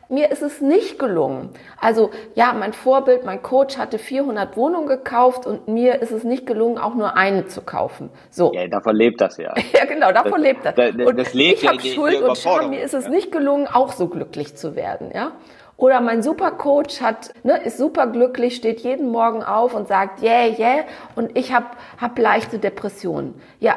[0.09, 1.51] mir ist es nicht gelungen.
[1.81, 6.45] Also ja, mein Vorbild, mein Coach hatte 400 Wohnungen gekauft und mir ist es nicht
[6.45, 8.11] gelungen, auch nur eine zu kaufen.
[8.31, 8.53] So.
[8.55, 9.55] Ja, davon lebt das ja.
[9.73, 10.75] ja, genau, davon das, lebt das.
[10.75, 13.69] das, das und lebt ich ja habe Schuld und Scham, mir ist es nicht gelungen,
[13.69, 15.31] auch so glücklich zu werden, ja.
[15.77, 20.47] Oder mein Supercoach hat, ne, ist super glücklich, steht jeden Morgen auf und sagt, yeah,
[20.47, 20.85] yeah,
[21.15, 21.67] und ich habe
[21.99, 23.35] hab leichte Depressionen.
[23.61, 23.77] Ja.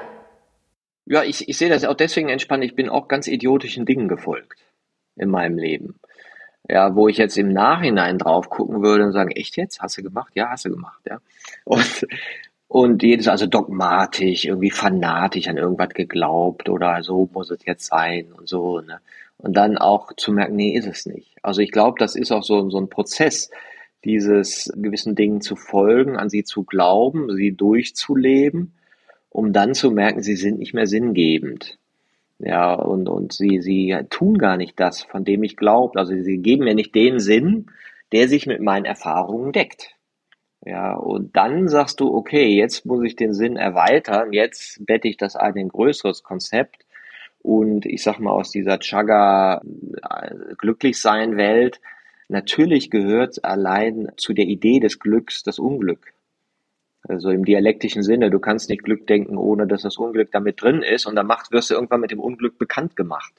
[1.05, 2.63] Ja, ich, ich sehe das auch deswegen entspannt.
[2.63, 4.59] Ich bin auch ganz idiotischen Dingen gefolgt
[5.15, 5.99] in meinem Leben.
[6.69, 9.81] Ja, wo ich jetzt im Nachhinein drauf gucken würde und sagen, echt jetzt?
[9.81, 10.31] Hast du gemacht?
[10.35, 11.19] Ja, hast du gemacht, ja.
[11.65, 12.05] Und,
[12.67, 18.31] und jedes also dogmatisch, irgendwie fanatisch an irgendwas geglaubt oder so muss es jetzt sein
[18.31, 19.01] und so, ne
[19.39, 21.37] und dann auch zu merken, nee, ist es nicht.
[21.41, 23.49] Also ich glaube, das ist auch so, so ein Prozess,
[24.05, 28.73] dieses gewissen Dingen zu folgen, an sie zu glauben, sie durchzuleben,
[29.29, 31.77] um dann zu merken, sie sind nicht mehr sinngebend.
[32.39, 35.99] Ja, und, und sie, sie tun gar nicht das, von dem ich glaube.
[35.99, 37.67] Also sie geben mir nicht den Sinn,
[38.13, 39.95] der sich mit meinen Erfahrungen deckt.
[40.65, 45.17] Ja, und dann sagst du, okay, jetzt muss ich den Sinn erweitern, jetzt bette ich
[45.17, 46.85] das ein in ein größeres Konzept
[47.41, 51.79] und ich sag mal aus dieser Chaga äh, Glücklichsein Welt
[52.27, 56.13] natürlich gehört allein zu der Idee des Glücks das Unglück.
[57.07, 60.81] Also im dialektischen Sinne, du kannst nicht Glück denken, ohne dass das Unglück damit drin
[60.81, 63.33] ist und dann wirst du irgendwann mit dem Unglück bekannt gemacht.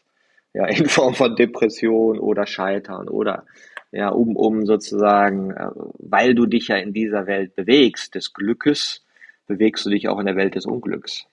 [0.53, 3.45] Ja, in Form von Depression oder Scheitern oder
[3.93, 9.05] ja, um, um sozusagen, äh, weil du dich ja in dieser Welt bewegst, des Glückes,
[9.47, 11.27] bewegst du dich auch in der Welt des Unglücks.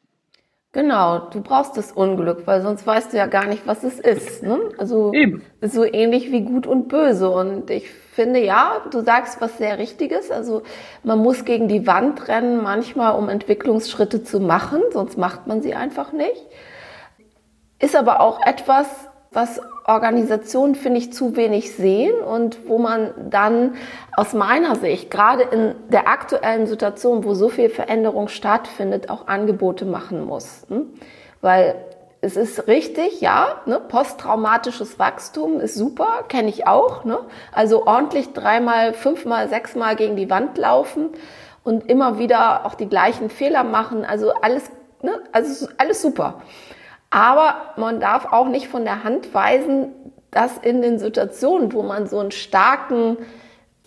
[0.77, 4.43] Genau, du brauchst das Unglück, weil sonst weißt du ja gar nicht, was es ist.
[4.43, 4.59] Ne?
[4.77, 5.41] Also Eben.
[5.59, 7.31] ist so ähnlich wie gut und böse.
[7.31, 10.29] Und ich finde, ja, du sagst was sehr Richtiges.
[10.29, 10.61] Also
[11.03, 15.73] man muss gegen die Wand rennen, manchmal um Entwicklungsschritte zu machen, sonst macht man sie
[15.73, 16.45] einfach nicht.
[17.79, 18.85] Ist aber auch etwas,
[19.37, 23.75] was Organisationen, finde ich, zu wenig sehen und wo man dann
[24.15, 29.85] aus meiner Sicht, gerade in der aktuellen Situation, wo so viel Veränderung stattfindet, auch Angebote
[29.85, 30.65] machen muss.
[30.69, 30.87] Hm?
[31.39, 31.75] Weil
[32.19, 37.05] es ist richtig, ja, ne, posttraumatisches Wachstum ist super, kenne ich auch.
[37.05, 37.19] Ne?
[37.51, 41.09] Also ordentlich dreimal, fünfmal, sechsmal gegen die Wand laufen
[41.63, 44.03] und immer wieder auch die gleichen Fehler machen.
[44.03, 44.71] Also alles,
[45.03, 46.41] ne, also alles super.
[47.09, 49.89] Aber man darf auch nicht von der Hand weisen,
[50.31, 53.17] dass in den Situationen, wo man so einen starken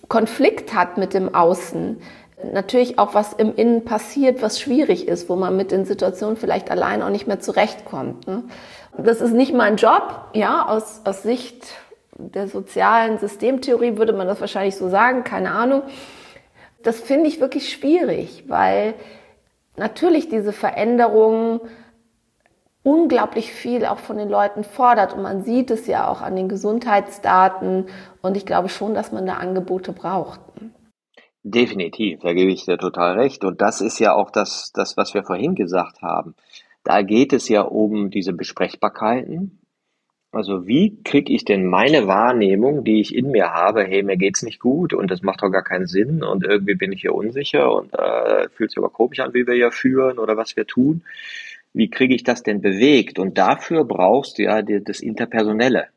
[0.08, 2.00] Konflikt hat mit dem Außen,
[2.52, 6.70] natürlich auch was im Innen passiert, was schwierig ist, wo man mit den Situationen vielleicht
[6.70, 8.26] allein auch nicht mehr zurechtkommt.
[8.26, 8.44] Ne?
[8.96, 11.66] Das ist nicht mein Job, ja, aus, aus Sicht
[12.16, 15.82] der sozialen Systemtheorie würde man das wahrscheinlich so sagen, keine Ahnung.
[16.82, 18.94] Das finde ich wirklich schwierig, weil
[19.76, 21.60] natürlich diese Veränderungen
[22.82, 25.14] unglaublich viel auch von den Leuten fordert.
[25.14, 27.86] Und man sieht es ja auch an den Gesundheitsdaten.
[28.22, 30.40] Und ich glaube schon, dass man da Angebote braucht.
[31.42, 33.44] Definitiv, da gebe ich dir total recht.
[33.44, 36.34] Und das ist ja auch das, das, was wir vorhin gesagt haben.
[36.84, 39.58] Da geht es ja um diese Besprechbarkeiten.
[40.32, 44.42] Also wie kriege ich denn meine Wahrnehmung, die ich in mir habe, hey, mir geht's
[44.42, 47.72] nicht gut und das macht doch gar keinen Sinn und irgendwie bin ich hier unsicher
[47.74, 51.02] und äh, fühlt sich aber komisch an, wie wir hier führen oder was wir tun
[51.72, 53.18] wie kriege ich das denn bewegt?
[53.18, 55.88] Und dafür brauchst du ja das Interpersonelle.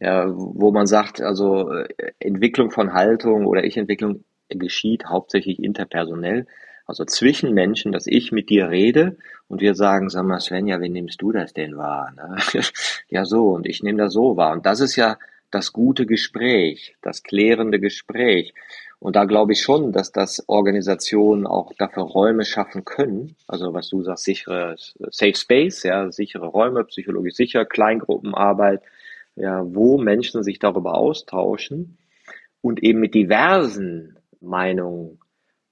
[0.00, 6.46] Ja, wo man sagt, also äh, Entwicklung von Haltung oder Ich-Entwicklung geschieht hauptsächlich interpersonell,
[6.86, 9.16] also zwischen Menschen, dass ich mit dir rede
[9.48, 12.12] und wir sagen, sag mal Svenja, wie nimmst du das denn wahr?
[12.16, 12.36] Ne?
[13.08, 14.52] ja so und ich nehme das so wahr.
[14.52, 15.18] Und das ist ja
[15.50, 18.54] das gute Gespräch, das klärende Gespräch.
[19.02, 23.34] Und da glaube ich schon, dass das Organisationen auch dafür Räume schaffen können.
[23.48, 28.80] Also was du sagst, sichere Safe Space, ja, sichere Räume, psychologisch sicher, Kleingruppenarbeit,
[29.34, 31.98] ja, wo Menschen sich darüber austauschen
[32.60, 35.18] und eben mit diversen Meinungen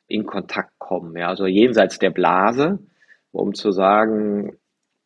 [0.09, 1.17] in Kontakt kommen.
[1.17, 2.81] Ja, also jenseits der Blase,
[3.31, 4.59] um zu sagen,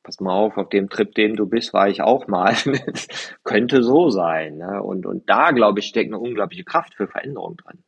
[0.02, 2.54] pass mal auf, auf dem Trip, dem du bist, war ich auch mal.
[3.44, 4.56] könnte so sein.
[4.56, 4.82] Ne?
[4.82, 7.84] Und, und da, glaube ich, steckt eine unglaubliche Kraft für Veränderung drin.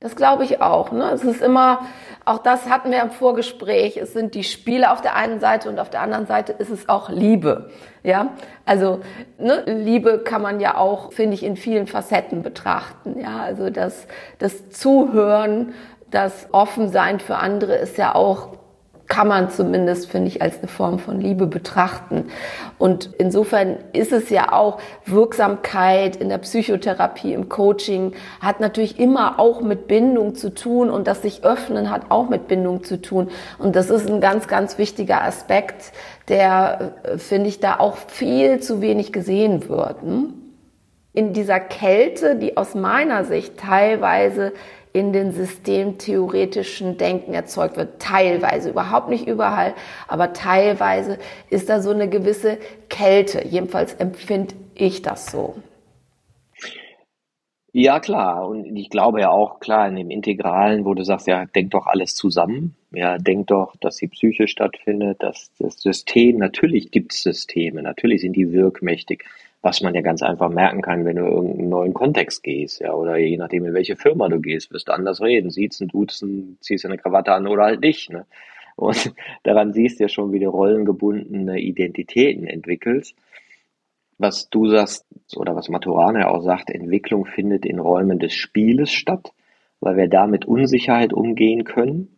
[0.00, 0.92] Das glaube ich auch.
[0.92, 1.10] Ne?
[1.10, 1.80] Es ist immer,
[2.24, 5.80] auch das hatten wir im Vorgespräch, es sind die Spiele auf der einen Seite und
[5.80, 7.70] auf der anderen Seite ist es auch Liebe.
[8.04, 8.30] Ja,
[8.64, 9.00] also
[9.38, 13.18] ne, Liebe kann man ja auch, finde ich, in vielen Facetten betrachten.
[13.18, 14.06] Ja, also das,
[14.38, 15.74] das Zuhören,
[16.12, 18.57] das Offensein für andere ist ja auch
[19.08, 22.26] kann man zumindest, finde ich, als eine Form von Liebe betrachten.
[22.76, 29.40] Und insofern ist es ja auch Wirksamkeit in der Psychotherapie, im Coaching, hat natürlich immer
[29.40, 33.30] auch mit Bindung zu tun und das sich öffnen hat auch mit Bindung zu tun.
[33.58, 35.92] Und das ist ein ganz, ganz wichtiger Aspekt,
[36.28, 40.02] der, äh, finde ich, da auch viel zu wenig gesehen wird.
[40.02, 40.34] Hm?
[41.14, 44.52] In dieser Kälte, die aus meiner Sicht teilweise
[44.98, 48.00] in den systemtheoretischen Denken erzeugt wird.
[48.00, 49.74] Teilweise, überhaupt nicht überall,
[50.06, 51.18] aber teilweise
[51.50, 52.58] ist da so eine gewisse
[52.88, 53.46] Kälte.
[53.46, 55.56] Jedenfalls empfinde ich das so.
[57.72, 58.48] Ja, klar.
[58.48, 61.86] Und ich glaube ja auch, klar, in dem Integralen, wo du sagst, ja, denk doch
[61.86, 62.74] alles zusammen.
[62.90, 68.22] Ja, denk doch, dass die Psyche stattfindet, dass das System, natürlich gibt es Systeme, natürlich
[68.22, 69.24] sind die wirkmächtig
[69.62, 72.92] was man ja ganz einfach merken kann, wenn du in irgendeinen neuen Kontext gehst, ja,
[72.92, 76.84] oder je nachdem, in welche Firma du gehst, wirst du anders reden, siezen, duzen, ziehst
[76.86, 78.26] eine Krawatte an oder halt nicht, ne?
[78.76, 83.16] Und daran siehst du ja schon, wie du rollengebundene Identitäten entwickelst.
[84.18, 89.32] Was du sagst, oder was Maturana auch sagt, Entwicklung findet in Räumen des Spieles statt,
[89.80, 92.17] weil wir da mit Unsicherheit umgehen können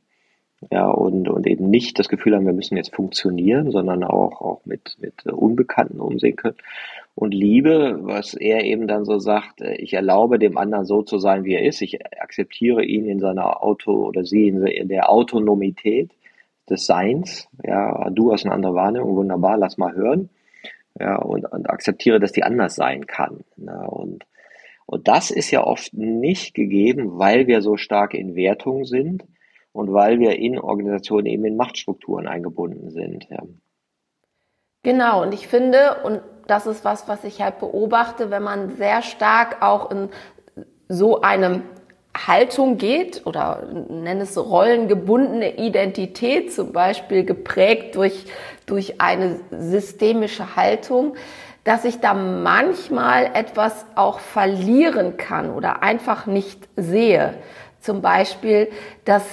[0.69, 4.61] ja, und, und eben nicht das Gefühl haben, wir müssen jetzt funktionieren, sondern auch, auch
[4.67, 6.57] mit, mit Unbekannten umsehen können.
[7.15, 11.19] Und Liebe, was er eben dann so sagt, äh, ich erlaube dem anderen so zu
[11.19, 16.11] sein, wie er ist, ich akzeptiere ihn in seiner Auto oder sie in der Autonomität
[16.69, 20.29] des Seins, ja, du hast eine andere Wahrnehmung, wunderbar, lass mal hören,
[20.99, 24.25] ja, und, und akzeptiere, dass die anders sein kann, ne, und,
[24.87, 29.25] und das ist ja oft nicht gegeben, weil wir so stark in Wertung sind,
[29.73, 33.29] und weil wir in Organisationen eben in Machtstrukturen eingebunden sind.
[33.31, 33.43] Ja.
[34.83, 39.03] Genau, und ich finde, und das ist was, was ich halt beobachte, wenn man sehr
[39.03, 40.09] stark auch in
[40.89, 41.63] so eine
[42.17, 48.27] Haltung geht oder nenne es rollengebundene Identität zum Beispiel geprägt durch,
[48.67, 51.15] durch eine systemische Haltung,
[51.63, 57.35] dass ich da manchmal etwas auch verlieren kann oder einfach nicht sehe.
[57.81, 58.69] Zum Beispiel,
[59.05, 59.25] dass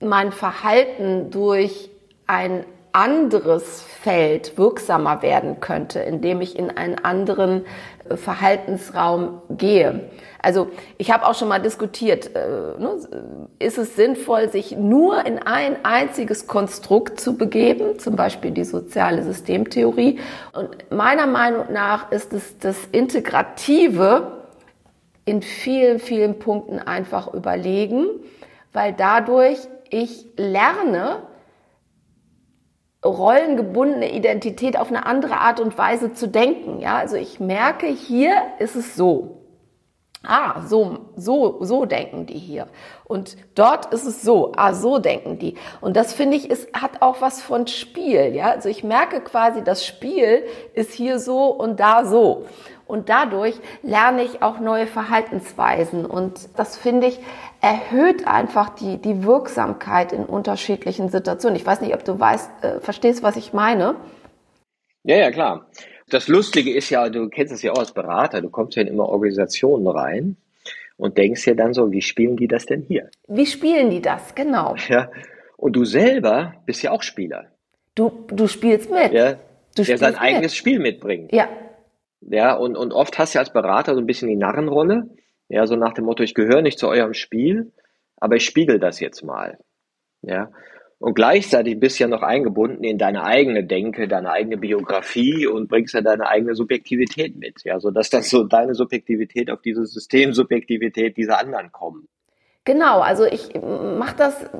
[0.00, 1.90] mein Verhalten durch
[2.26, 2.64] ein
[2.96, 7.66] anderes Feld wirksamer werden könnte, indem ich in einen anderen
[8.08, 10.08] äh, Verhaltensraum gehe.
[10.40, 12.96] Also ich habe auch schon mal diskutiert, äh, ne,
[13.58, 19.22] ist es sinnvoll, sich nur in ein einziges Konstrukt zu begeben, zum Beispiel die soziale
[19.22, 20.18] Systemtheorie.
[20.54, 24.44] Und meiner Meinung nach ist es das Integrative
[25.26, 28.06] in vielen, vielen Punkten einfach überlegen,
[28.72, 29.58] weil dadurch
[29.90, 31.22] ich lerne,
[33.04, 36.80] rollengebundene Identität auf eine andere Art und Weise zu denken.
[36.80, 39.42] Ja, also ich merke, hier ist es so.
[40.28, 42.66] Ah, so, so, so denken die hier.
[43.04, 44.52] Und dort ist es so.
[44.56, 45.54] Ah, so denken die.
[45.80, 48.34] Und das finde ich, ist, hat auch was von Spiel.
[48.34, 52.44] Ja, also ich merke quasi, das Spiel ist hier so und da so.
[52.86, 56.06] Und dadurch lerne ich auch neue Verhaltensweisen.
[56.06, 57.18] Und das finde ich
[57.60, 61.56] erhöht einfach die, die Wirksamkeit in unterschiedlichen Situationen.
[61.56, 63.96] Ich weiß nicht, ob du weißt, äh, verstehst, was ich meine.
[65.02, 65.66] Ja, ja, klar.
[66.08, 68.88] Das Lustige ist ja, du kennst es ja auch als Berater, du kommst ja in
[68.88, 70.36] immer Organisationen rein
[70.96, 73.10] und denkst ja dann so, wie spielen die das denn hier?
[73.26, 74.76] Wie spielen die das, genau.
[74.88, 75.10] Ja.
[75.56, 77.46] Und du selber bist ja auch Spieler.
[77.94, 79.10] Du, du spielst mit.
[79.12, 79.36] Ja,
[79.74, 80.20] du der sein mit.
[80.20, 81.32] eigenes Spiel mitbringt.
[81.32, 81.48] Ja,
[82.28, 85.10] ja, und, und oft hast du als Berater so ein bisschen die Narrenrolle.
[85.48, 87.72] Ja, so nach dem Motto, ich gehöre nicht zu eurem Spiel,
[88.16, 89.58] aber ich spiegel das jetzt mal.
[90.22, 90.50] Ja.
[90.98, 95.68] Und gleichzeitig bist du ja noch eingebunden in deine eigene Denke, deine eigene Biografie und
[95.68, 97.62] bringst ja deine eigene Subjektivität mit.
[97.64, 102.08] Ja, so dass dann so deine Subjektivität auf diese Systemsubjektivität dieser anderen kommen.
[102.64, 104.50] Genau, also ich mache das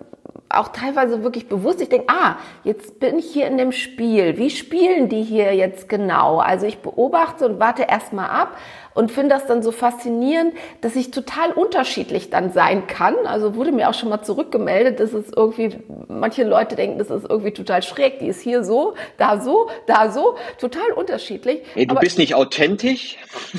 [0.49, 1.81] auch teilweise wirklich bewusst.
[1.81, 4.37] Ich denke, ah, jetzt bin ich hier in dem Spiel.
[4.37, 6.39] Wie spielen die hier jetzt genau?
[6.39, 8.57] Also ich beobachte und warte erstmal ab
[8.97, 13.15] und finde das dann so faszinierend, dass ich total unterschiedlich dann sein kann.
[13.27, 15.77] Also wurde mir auch schon mal zurückgemeldet, dass es irgendwie,
[16.09, 18.19] manche Leute denken, das ist irgendwie total schräg.
[18.21, 21.61] Die ist hier so, da so, da so, total unterschiedlich.
[21.75, 23.19] Hey, du Aber bist nicht authentisch?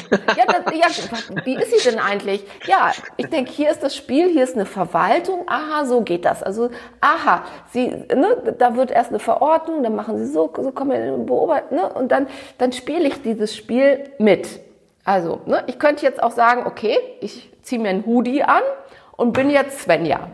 [0.09, 2.43] Ja, das, ja, wie ist sie denn eigentlich?
[2.65, 5.43] Ja, ich denke, hier ist das Spiel, hier ist eine Verwaltung.
[5.47, 6.41] Aha, so geht das.
[6.41, 10.91] Also, aha, sie, ne, da wird erst eine Verordnung, dann machen sie so, so kommen
[10.91, 12.25] wir beobachten, ne, und dann,
[12.57, 14.66] dann spiele ich dieses Spiel mit.
[15.07, 18.61] Also, ne, ich könnte jetzt auch sagen, okay, ich ziehe mir einen Hoodie an
[19.15, 20.31] und bin jetzt Svenja.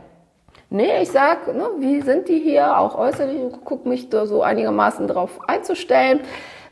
[0.71, 5.07] Nee, ich sag, ne, wie sind die hier, auch äußerlich, gucke mich da so einigermaßen
[5.07, 6.21] drauf einzustellen.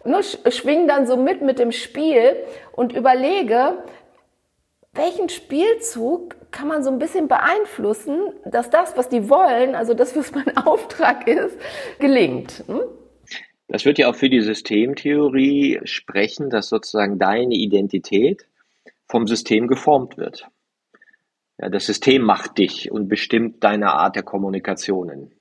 [0.03, 2.37] Ne, schwing dann so mit mit dem Spiel
[2.71, 3.83] und überlege,
[4.93, 10.17] welchen Spielzug kann man so ein bisschen beeinflussen, dass das, was die wollen, also das,
[10.17, 11.55] was mein Auftrag ist,
[11.99, 12.63] gelingt.
[12.65, 12.81] Hm?
[13.72, 18.45] Das wird ja auch für die Systemtheorie sprechen, dass sozusagen deine Identität
[19.07, 20.47] vom System geformt wird.
[21.57, 25.32] Ja, das System macht dich und bestimmt deine Art der Kommunikationen.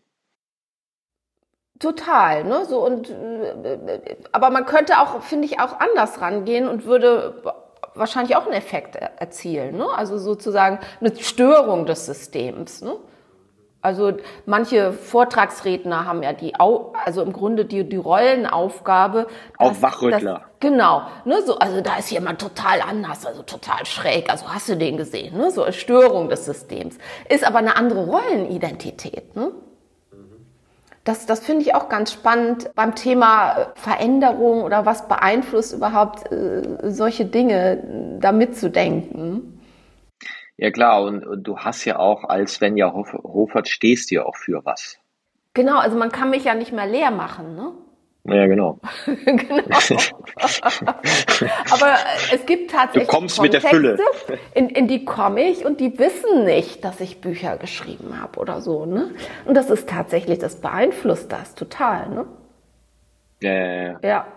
[1.80, 2.64] Total, ne?
[2.66, 7.42] So und äh, aber man könnte auch, finde ich, auch anders rangehen und würde
[7.94, 9.88] wahrscheinlich auch einen Effekt erzielen, ne?
[9.92, 12.96] Also sozusagen eine Störung des Systems, ne?
[13.82, 14.12] Also
[14.44, 19.26] manche Vortragsredner haben ja die, also im Grunde die, die Rollenaufgabe.
[19.56, 20.34] Auch Wachrüttler.
[20.34, 21.02] Dass, genau.
[21.24, 24.30] Ne, so, also da ist jemand total anders, also total schräg.
[24.30, 25.50] Also hast du den gesehen, ne?
[25.50, 26.98] So eine Störung des Systems.
[27.30, 29.34] Ist aber eine andere Rollenidentität.
[29.34, 29.52] Ne?
[31.04, 36.62] Das, das finde ich auch ganz spannend beim Thema Veränderung oder was beeinflusst überhaupt äh,
[36.82, 39.59] solche Dinge, da mitzudenken.
[40.60, 44.36] Ja klar, und, und du hast ja auch als Svenja Hof, Hofert stehst ja auch
[44.36, 44.98] für was.
[45.54, 47.72] Genau, also man kann mich ja nicht mehr leer machen, ne?
[48.24, 48.78] Ja, genau.
[49.06, 49.64] genau.
[51.70, 51.96] Aber
[52.34, 53.96] es gibt tatsächlich du kommst mit der Fülle.
[54.52, 58.60] In, in die komme ich und die wissen nicht, dass ich Bücher geschrieben habe oder
[58.60, 58.84] so.
[58.84, 59.14] Ne?
[59.46, 62.10] Und das ist tatsächlich, das beeinflusst das total.
[62.10, 62.26] Ne?
[63.40, 63.98] Ja, ja, ja.
[64.02, 64.26] Ja,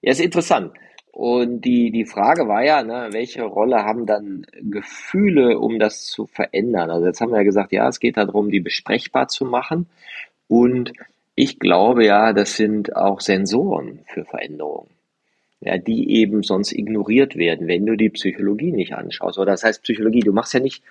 [0.00, 0.72] ja ist interessant.
[1.16, 6.26] Und die, die Frage war ja, ne, welche Rolle haben dann Gefühle, um das zu
[6.26, 6.90] verändern?
[6.90, 9.86] Also jetzt haben wir ja gesagt, ja, es geht darum, die besprechbar zu machen.
[10.46, 10.92] Und
[11.34, 14.90] ich glaube ja, das sind auch Sensoren für Veränderungen.
[15.60, 19.38] Ja, die eben sonst ignoriert werden, wenn du die Psychologie nicht anschaust.
[19.38, 20.82] Oder das heißt Psychologie, du machst ja nicht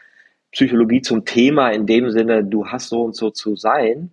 [0.51, 4.09] Psychologie zum Thema in dem Sinne, du hast so und so zu sein,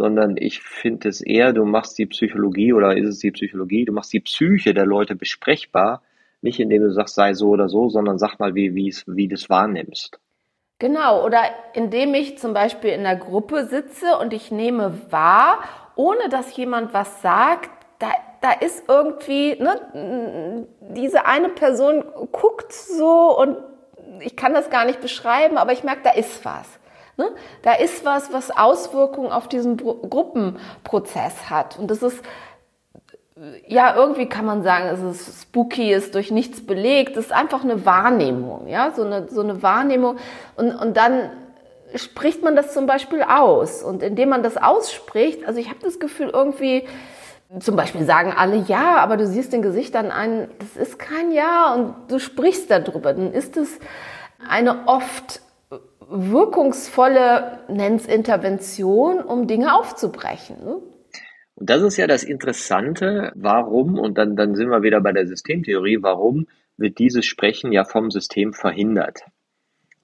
[0.00, 3.92] sondern ich finde es eher, du machst die Psychologie oder ist es die Psychologie, du
[3.92, 6.00] machst die Psyche der Leute besprechbar,
[6.40, 9.34] nicht indem du sagst, sei so oder so, sondern sag mal, wie, wie, wie du
[9.34, 10.18] es wahrnimmst.
[10.78, 11.42] Genau, oder
[11.74, 15.58] indem ich zum Beispiel in der Gruppe sitze und ich nehme wahr,
[15.96, 18.08] ohne dass jemand was sagt, da
[18.40, 23.58] da ist irgendwie, ne, diese eine Person guckt so und
[24.20, 26.79] ich kann das gar nicht beschreiben, aber ich merke, da ist was.
[27.20, 27.30] Ne?
[27.60, 31.78] Da ist was, was Auswirkungen auf diesen Gruppenprozess hat.
[31.78, 32.24] Und das ist,
[33.68, 37.62] ja, irgendwie kann man sagen, es ist spooky, ist durch nichts belegt, es ist einfach
[37.62, 40.16] eine Wahrnehmung, ja, so eine, so eine Wahrnehmung.
[40.56, 41.28] Und, und dann
[41.94, 43.82] spricht man das zum Beispiel aus.
[43.82, 46.88] Und indem man das ausspricht, also ich habe das Gefühl, irgendwie,
[47.58, 51.74] zum Beispiel sagen alle ja, aber du siehst den Gesichtern ein, das ist kein Ja
[51.74, 53.78] und du sprichst darüber, dann ist es
[54.48, 55.42] eine oft
[56.10, 60.56] wirkungsvolle, nenn's Intervention, um Dinge aufzubrechen.
[60.64, 60.76] Ne?
[61.54, 65.26] Und das ist ja das Interessante, warum, und dann, dann sind wir wieder bei der
[65.26, 66.46] Systemtheorie, warum
[66.76, 69.20] wird dieses Sprechen ja vom System verhindert?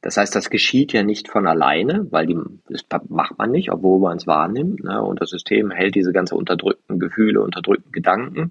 [0.03, 2.39] Das heißt, das geschieht ja nicht von alleine, weil die,
[2.69, 4.85] das macht man nicht, obwohl man es wahrnimmt.
[4.85, 5.03] Ne?
[5.03, 8.51] Und das System hält diese ganze unterdrückten Gefühle, unterdrückten Gedanken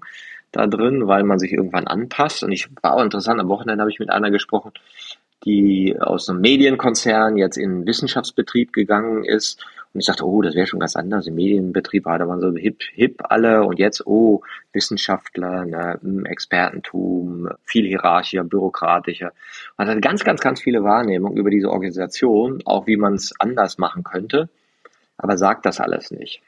[0.52, 2.42] da drin, weil man sich irgendwann anpasst.
[2.42, 4.72] Und ich war auch interessant, am Wochenende habe ich mit einer gesprochen,
[5.44, 9.64] die aus einem Medienkonzern jetzt in Wissenschaftsbetrieb gegangen ist.
[9.92, 11.26] Und ich dachte, oh, das wäre schon ganz anders.
[11.26, 16.26] Im Medienbetrieb war da waren so hip, hip alle und jetzt, oh, Wissenschaftler, ne, hm,
[16.26, 19.32] Expertentum, viel hierarchischer, bürokratischer.
[19.76, 23.78] Man hat ganz, ganz, ganz viele Wahrnehmungen über diese Organisation, auch wie man es anders
[23.78, 24.48] machen könnte,
[25.16, 26.42] aber sagt das alles nicht.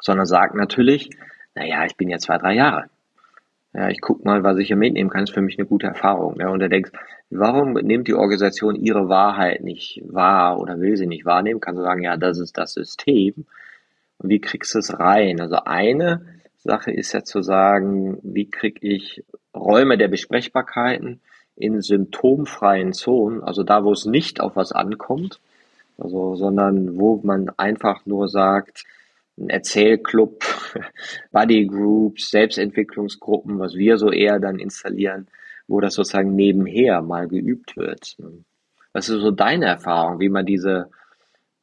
[0.00, 1.10] Sondern sagt natürlich,
[1.54, 2.88] naja, ich bin ja zwei, drei Jahre
[3.76, 6.36] ja, ich guck mal, was ich hier mitnehmen kann, ist für mich eine gute Erfahrung.
[6.40, 6.92] Ja, und du denkst,
[7.28, 11.60] warum nimmt die Organisation ihre Wahrheit nicht wahr oder will sie nicht wahrnehmen?
[11.60, 13.44] Kannst du sagen, ja, das ist das System.
[14.16, 15.42] Und wie kriegst du es rein?
[15.42, 16.24] Also eine
[16.56, 19.22] Sache ist ja zu sagen, wie kriege ich
[19.54, 21.20] Räume der Besprechbarkeiten
[21.54, 25.40] in symptomfreien Zonen, also da, wo es nicht auf was ankommt,
[25.98, 28.84] also, sondern wo man einfach nur sagt,
[29.38, 30.44] ein Erzählclub,
[31.32, 35.28] Buddy Groups, Selbstentwicklungsgruppen, was wir so eher dann installieren,
[35.68, 38.16] wo das sozusagen nebenher mal geübt wird.
[38.92, 40.90] Was ist so deine Erfahrung, wie man diese,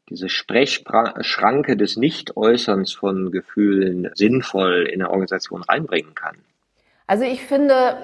[0.10, 6.38] diese Sprechschranke des Nicht-Äußerns von Gefühlen sinnvoll in eine Organisation reinbringen kann?
[7.08, 7.98] Also ich finde,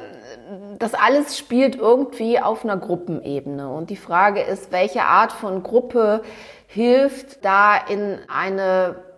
[0.77, 3.69] das alles spielt irgendwie auf einer Gruppenebene.
[3.69, 6.21] Und die Frage ist, welche Art von Gruppe
[6.67, 9.08] hilft da in eine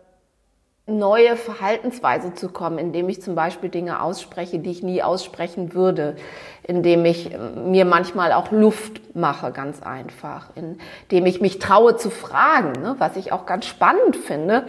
[0.91, 6.15] neue Verhaltensweise zu kommen, indem ich zum Beispiel Dinge ausspreche, die ich nie aussprechen würde,
[6.63, 12.09] indem ich äh, mir manchmal auch Luft mache, ganz einfach, indem ich mich traue zu
[12.09, 14.65] fragen, ne, was ich auch ganz spannend finde.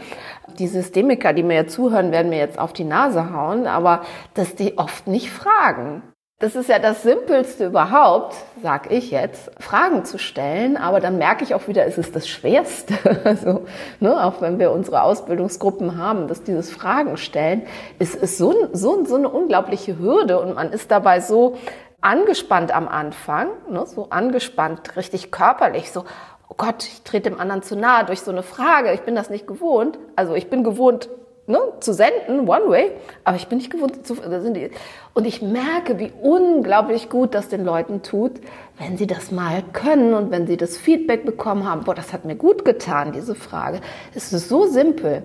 [0.58, 4.02] Die Systemiker, die mir jetzt zuhören, werden mir jetzt auf die Nase hauen, aber
[4.34, 6.02] dass die oft nicht fragen.
[6.42, 8.34] Das ist ja das Simpelste überhaupt,
[8.64, 10.76] sag ich jetzt, Fragen zu stellen.
[10.76, 12.94] Aber dann merke ich auch wieder, es ist das Schwerste.
[13.24, 13.64] Also,
[14.00, 17.62] ne, auch wenn wir unsere Ausbildungsgruppen haben, dass dieses Fragen stellen,
[18.00, 21.58] ist, ist so, so, so eine unglaubliche Hürde und man ist dabei so
[22.00, 26.04] angespannt am Anfang, ne, so angespannt, richtig körperlich, so,
[26.48, 28.92] oh Gott, ich trete dem anderen zu nahe durch so eine Frage.
[28.92, 30.00] Ich bin das nicht gewohnt.
[30.16, 31.08] Also ich bin gewohnt,
[31.46, 32.92] ne, zu senden, one way,
[33.24, 34.70] aber ich bin nicht gewohnt zu, da sind die,
[35.14, 38.32] und ich merke, wie unglaublich gut das den Leuten tut,
[38.78, 42.24] wenn sie das mal können und wenn sie das Feedback bekommen haben, boah, das hat
[42.24, 43.80] mir gut getan, diese Frage.
[44.14, 45.22] Es ist so simpel.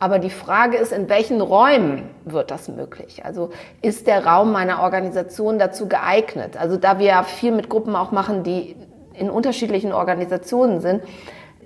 [0.00, 3.24] Aber die Frage ist, in welchen Räumen wird das möglich?
[3.24, 3.50] Also
[3.80, 6.56] ist der Raum meiner Organisation dazu geeignet?
[6.58, 8.76] Also da wir ja viel mit Gruppen auch machen, die
[9.14, 11.02] in unterschiedlichen Organisationen sind,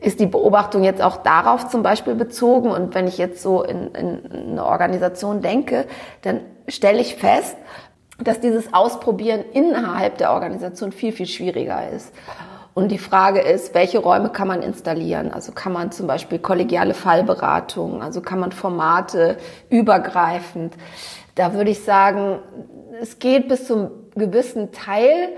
[0.00, 2.70] ist die Beobachtung jetzt auch darauf zum Beispiel bezogen.
[2.70, 5.86] Und wenn ich jetzt so in, in eine Organisation denke,
[6.22, 7.56] dann stelle ich fest,
[8.18, 12.12] dass dieses Ausprobieren innerhalb der Organisation viel, viel schwieriger ist.
[12.74, 15.32] Und die Frage ist, welche Räume kann man installieren?
[15.32, 19.36] Also kann man zum Beispiel kollegiale Fallberatung, also kann man Formate
[19.68, 20.74] übergreifend.
[21.34, 22.38] Da würde ich sagen,
[23.00, 25.30] es geht bis zum gewissen Teil,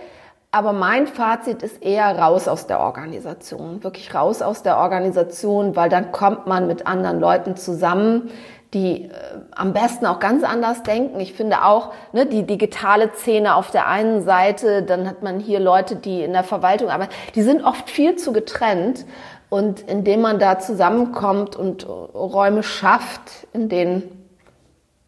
[0.53, 5.89] aber mein Fazit ist eher raus aus der Organisation, wirklich raus aus der Organisation, weil
[5.89, 8.31] dann kommt man mit anderen Leuten zusammen,
[8.75, 9.11] die äh,
[9.53, 11.21] am besten auch ganz anders denken.
[11.21, 15.61] Ich finde auch ne, die digitale Szene auf der einen Seite, dann hat man hier
[15.61, 19.05] Leute, die in der Verwaltung arbeiten, die sind oft viel zu getrennt.
[19.49, 24.29] Und indem man da zusammenkommt und Räume schafft, in denen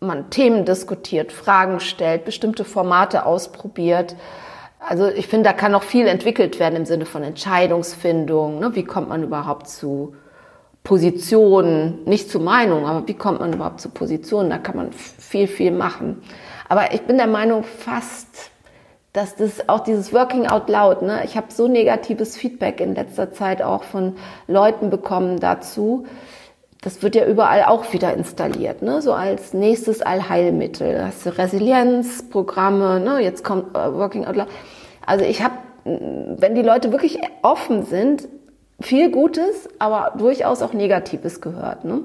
[0.01, 4.17] man Themen diskutiert, Fragen stellt, bestimmte Formate ausprobiert,
[4.87, 8.59] also ich finde, da kann noch viel entwickelt werden im Sinne von Entscheidungsfindung.
[8.59, 8.75] Ne?
[8.75, 10.15] Wie kommt man überhaupt zu
[10.85, 14.51] Positionen, nicht zu Meinungen, aber wie kommt man überhaupt zu Positionen?
[14.51, 16.23] Da kann man viel, viel machen.
[16.69, 18.51] Aber ich bin der Meinung fast,
[19.13, 21.23] dass das auch dieses Working Out Loud, ne?
[21.25, 24.17] ich habe so negatives Feedback in letzter Zeit auch von
[24.49, 26.07] Leuten bekommen dazu,
[26.81, 29.01] das wird ja überall auch wieder installiert, ne?
[29.03, 30.95] so als nächstes Allheilmittel.
[30.95, 33.21] Da hast du Resilienzprogramme, ne?
[33.21, 34.49] jetzt kommt äh, Working Out Loud.
[35.07, 38.29] Also ich habe, wenn die Leute wirklich offen sind,
[38.81, 41.85] viel Gutes, aber durchaus auch Negatives gehört.
[41.85, 42.03] Ne?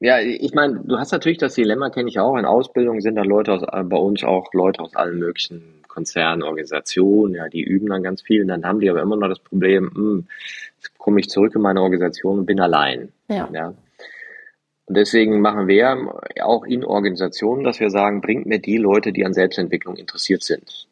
[0.00, 2.36] Ja, ich meine, du hast natürlich das Dilemma, kenne ich auch.
[2.36, 6.42] In Ausbildung sind dann Leute aus, äh, bei uns auch Leute aus allen möglichen Konzernen,
[6.42, 8.42] Organisationen, ja, die üben dann ganz viel.
[8.42, 10.26] Und dann haben die aber immer noch das Problem, hm,
[10.98, 13.12] komme ich zurück in meine Organisation und bin allein.
[13.28, 13.48] Ja.
[13.52, 13.74] ja.
[14.86, 19.24] Und deswegen machen wir auch in Organisationen, dass wir sagen, bringt mir die Leute, die
[19.24, 20.86] an Selbstentwicklung interessiert sind.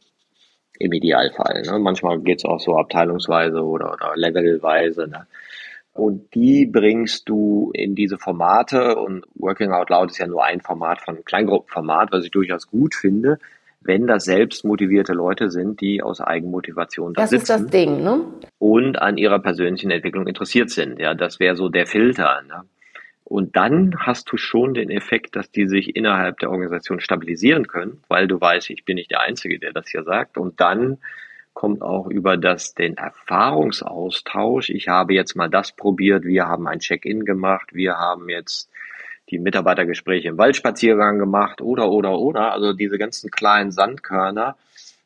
[0.82, 1.62] Im Idealfall.
[1.62, 1.78] Ne?
[1.78, 5.06] Manchmal geht es auch so abteilungsweise oder, oder levelweise.
[5.06, 5.26] Ne?
[5.94, 10.60] Und die bringst du in diese Formate und Working Out Loud ist ja nur ein
[10.60, 13.38] Format von Kleingruppenformat, was ich durchaus gut finde,
[13.80, 17.46] wenn das selbst motivierte Leute sind, die aus Eigenmotivation da das sitzen.
[17.46, 18.24] Das ist das Ding, ne?
[18.58, 20.98] Und an ihrer persönlichen Entwicklung interessiert sind.
[20.98, 22.42] Ja, das wäre so der Filter.
[22.48, 22.64] Ne?
[23.32, 28.02] Und dann hast du schon den Effekt, dass die sich innerhalb der Organisation stabilisieren können,
[28.08, 30.36] weil du weißt, ich bin nicht der Einzige, der das hier sagt.
[30.36, 30.98] Und dann
[31.54, 34.68] kommt auch über das, den Erfahrungsaustausch.
[34.68, 38.68] Ich habe jetzt mal das probiert, wir haben ein Check-in gemacht, wir haben jetzt
[39.30, 42.52] die Mitarbeitergespräche im Waldspaziergang gemacht oder, oder, oder.
[42.52, 44.58] Also diese ganzen kleinen Sandkörner,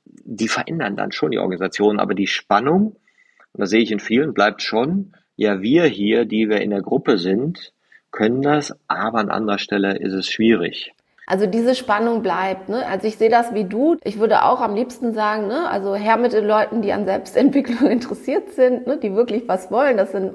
[0.05, 2.01] die verändern dann schon die Organisation.
[2.01, 2.97] Aber die Spannung,
[3.53, 6.83] und das sehe ich in vielen, bleibt schon, ja, wir hier, die wir in der
[6.83, 7.73] Gruppe sind,
[8.11, 10.95] können das, aber an anderer Stelle ist es schwierig.
[11.29, 12.69] Also diese Spannung bleibt.
[12.69, 12.87] Ne?
[12.87, 13.97] Also ich sehe das wie du.
[14.05, 15.69] Ich würde auch am liebsten sagen, ne?
[15.69, 18.97] also her mit den Leuten, die an Selbstentwicklung interessiert sind, ne?
[18.97, 19.97] die wirklich was wollen.
[19.97, 20.35] Das sind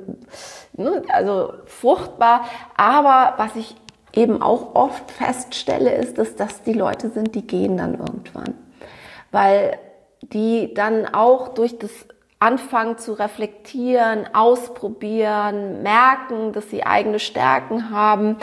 [0.77, 1.01] ne?
[1.07, 2.45] also fruchtbar.
[2.75, 3.75] Aber was ich
[4.13, 8.55] eben auch oft feststelle, ist, dass das die Leute sind, die gehen dann irgendwann.
[9.31, 9.77] Weil
[10.21, 11.91] die dann auch durch das
[12.41, 18.37] anfangen zu reflektieren, ausprobieren, merken, dass sie eigene Stärken haben,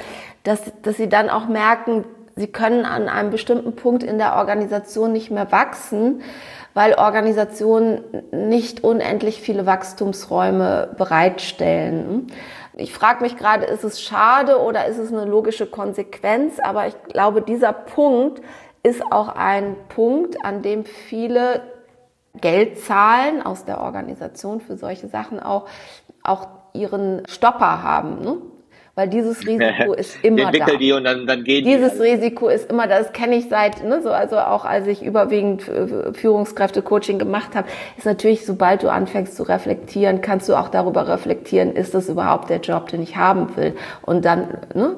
[0.44, 2.04] dass, dass sie dann auch merken,
[2.36, 6.22] sie können an einem bestimmten Punkt in der Organisation nicht mehr wachsen,
[6.74, 12.28] weil Organisationen nicht unendlich viele Wachstumsräume bereitstellen.
[12.76, 16.60] Ich frage mich gerade, ist es schade oder ist es eine logische Konsequenz?
[16.60, 18.42] Aber ich glaube, dieser Punkt
[18.84, 21.62] ist auch ein Punkt, an dem viele
[22.40, 25.66] Geld zahlen aus der Organisation für solche Sachen auch,
[26.22, 28.20] auch ihren Stopper haben.
[28.20, 28.38] Ne?
[28.98, 30.76] weil dieses Risiko ist immer da.
[30.76, 32.02] Die und dann, dann gehen dieses die.
[32.02, 32.98] Risiko ist immer da.
[32.98, 38.06] Das kenne ich seit, ne, so also auch als ich überwiegend Führungskräfte-Coaching gemacht habe, ist
[38.06, 42.58] natürlich, sobald du anfängst zu reflektieren, kannst du auch darüber reflektieren, ist das überhaupt der
[42.58, 43.76] Job, den ich haben will?
[44.02, 44.96] Und dann, ne,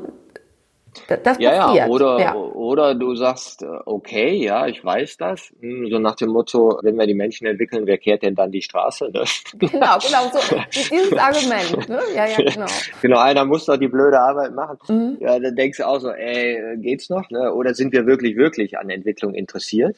[1.17, 1.75] das ja.
[1.75, 2.35] Ja, oder, ja.
[2.35, 5.53] oder du sagst, äh, okay, ja, ich weiß das.
[5.61, 8.63] Hm, so nach dem Motto, wenn wir die Menschen entwickeln, wer kehrt denn dann die
[8.63, 9.11] Straße?
[9.11, 9.25] Ne?
[9.59, 10.57] Genau, genau, so
[10.91, 11.89] dieses Argument.
[11.89, 12.01] Ne?
[12.15, 12.67] Ja, ja, genau.
[13.03, 14.79] Genau, einer muss doch die blöde Arbeit machen.
[14.89, 15.17] Mhm.
[15.21, 17.29] Ja, dann denkst du auch so, ey, geht's noch?
[17.31, 17.53] Ne?
[17.53, 19.97] Oder sind wir wirklich, wirklich an Entwicklung interessiert?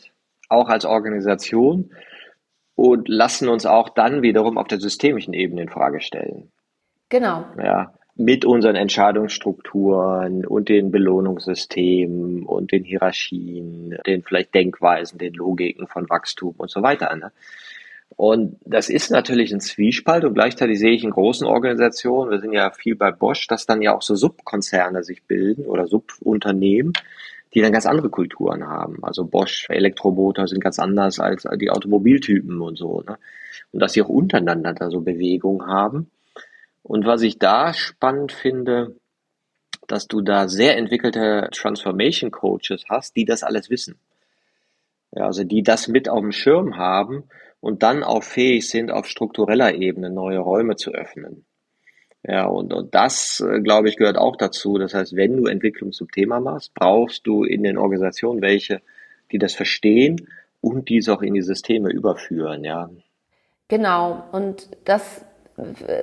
[0.49, 1.91] Auch als Organisation?
[2.75, 6.51] Und lassen uns auch dann wiederum auf der systemischen Ebene in Frage stellen.
[7.11, 7.45] Genau.
[7.63, 7.93] Ja
[8.25, 16.09] mit unseren Entscheidungsstrukturen und den Belohnungssystemen und den Hierarchien, den vielleicht Denkweisen, den Logiken von
[16.09, 17.15] Wachstum und so weiter.
[17.17, 17.33] Ne?
[18.17, 22.53] Und das ist natürlich ein Zwiespalt und gleichzeitig sehe ich in großen Organisationen, wir sind
[22.53, 26.93] ja viel bei Bosch, dass dann ja auch so Subkonzerne sich bilden oder Subunternehmen,
[27.55, 29.03] die dann ganz andere Kulturen haben.
[29.03, 33.03] Also Bosch, Elektromotor sind ganz anders als die Automobiltypen und so.
[33.03, 33.19] Ne?
[33.73, 36.11] Und dass sie auch untereinander da so Bewegungen haben.
[36.83, 38.97] Und was ich da spannend finde,
[39.87, 43.99] dass du da sehr entwickelte Transformation Coaches hast, die das alles wissen.
[45.15, 47.25] Ja, also die das mit auf dem Schirm haben
[47.61, 51.45] und dann auch fähig sind, auf struktureller Ebene neue Räume zu öffnen.
[52.25, 54.79] Ja, und, und das, äh, glaube ich, gehört auch dazu.
[54.79, 58.81] Das heißt, wenn du Entwicklung zum Thema machst, brauchst du in den Organisationen welche,
[59.33, 60.29] die das verstehen
[60.61, 62.91] und dies auch in die Systeme überführen, ja.
[63.69, 64.25] Genau.
[64.33, 65.25] Und das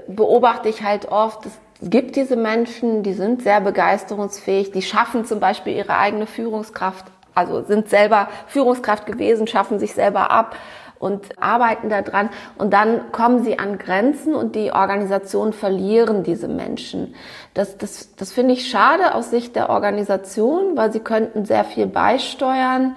[0.07, 5.39] beobachte ich halt oft, es gibt diese Menschen, die sind sehr begeisterungsfähig, die schaffen zum
[5.39, 10.55] Beispiel ihre eigene Führungskraft, also sind selber Führungskraft gewesen, schaffen sich selber ab
[10.99, 17.15] und arbeiten daran und dann kommen sie an Grenzen und die Organisationen verlieren diese Menschen.
[17.53, 21.87] Das, das, das finde ich schade aus Sicht der Organisation, weil sie könnten sehr viel
[21.87, 22.95] beisteuern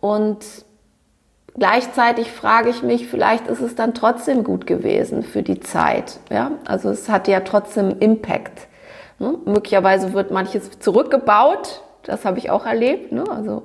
[0.00, 0.44] und
[1.56, 6.18] Gleichzeitig frage ich mich, vielleicht ist es dann trotzdem gut gewesen für die Zeit.
[6.30, 6.52] Ja?
[6.64, 8.66] Also es hat ja trotzdem Impact.
[9.20, 9.38] Ne?
[9.44, 13.12] Möglicherweise wird manches zurückgebaut, das habe ich auch erlebt.
[13.12, 13.24] Ne?
[13.30, 13.62] Also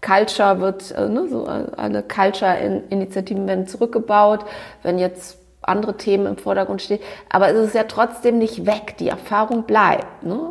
[0.00, 4.44] Culture wird, äh, ne, so äh, alle Culture-Initiativen werden zurückgebaut.
[4.82, 7.00] Wenn jetzt andere Themen im Vordergrund stehen.
[7.28, 8.96] Aber es ist ja trotzdem nicht weg.
[8.98, 10.22] Die Erfahrung bleibt.
[10.22, 10.50] Ne?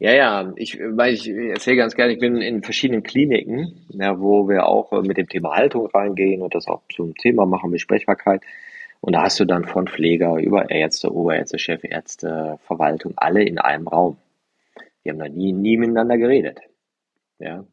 [0.00, 4.48] Ja, ja, ich, weil ich erzähle ganz gerne, ich bin in verschiedenen Kliniken, ja, wo
[4.48, 8.42] wir auch mit dem Thema Haltung reingehen und das auch zum Thema machen, Besprechbarkeit.
[9.00, 13.88] Und da hast du dann von Pfleger über Ärzte, Oberärzte, Chefärzte, Verwaltung, alle in einem
[13.88, 14.18] Raum.
[15.04, 16.60] Die haben da nie, nie miteinander geredet.
[17.40, 17.64] Ja.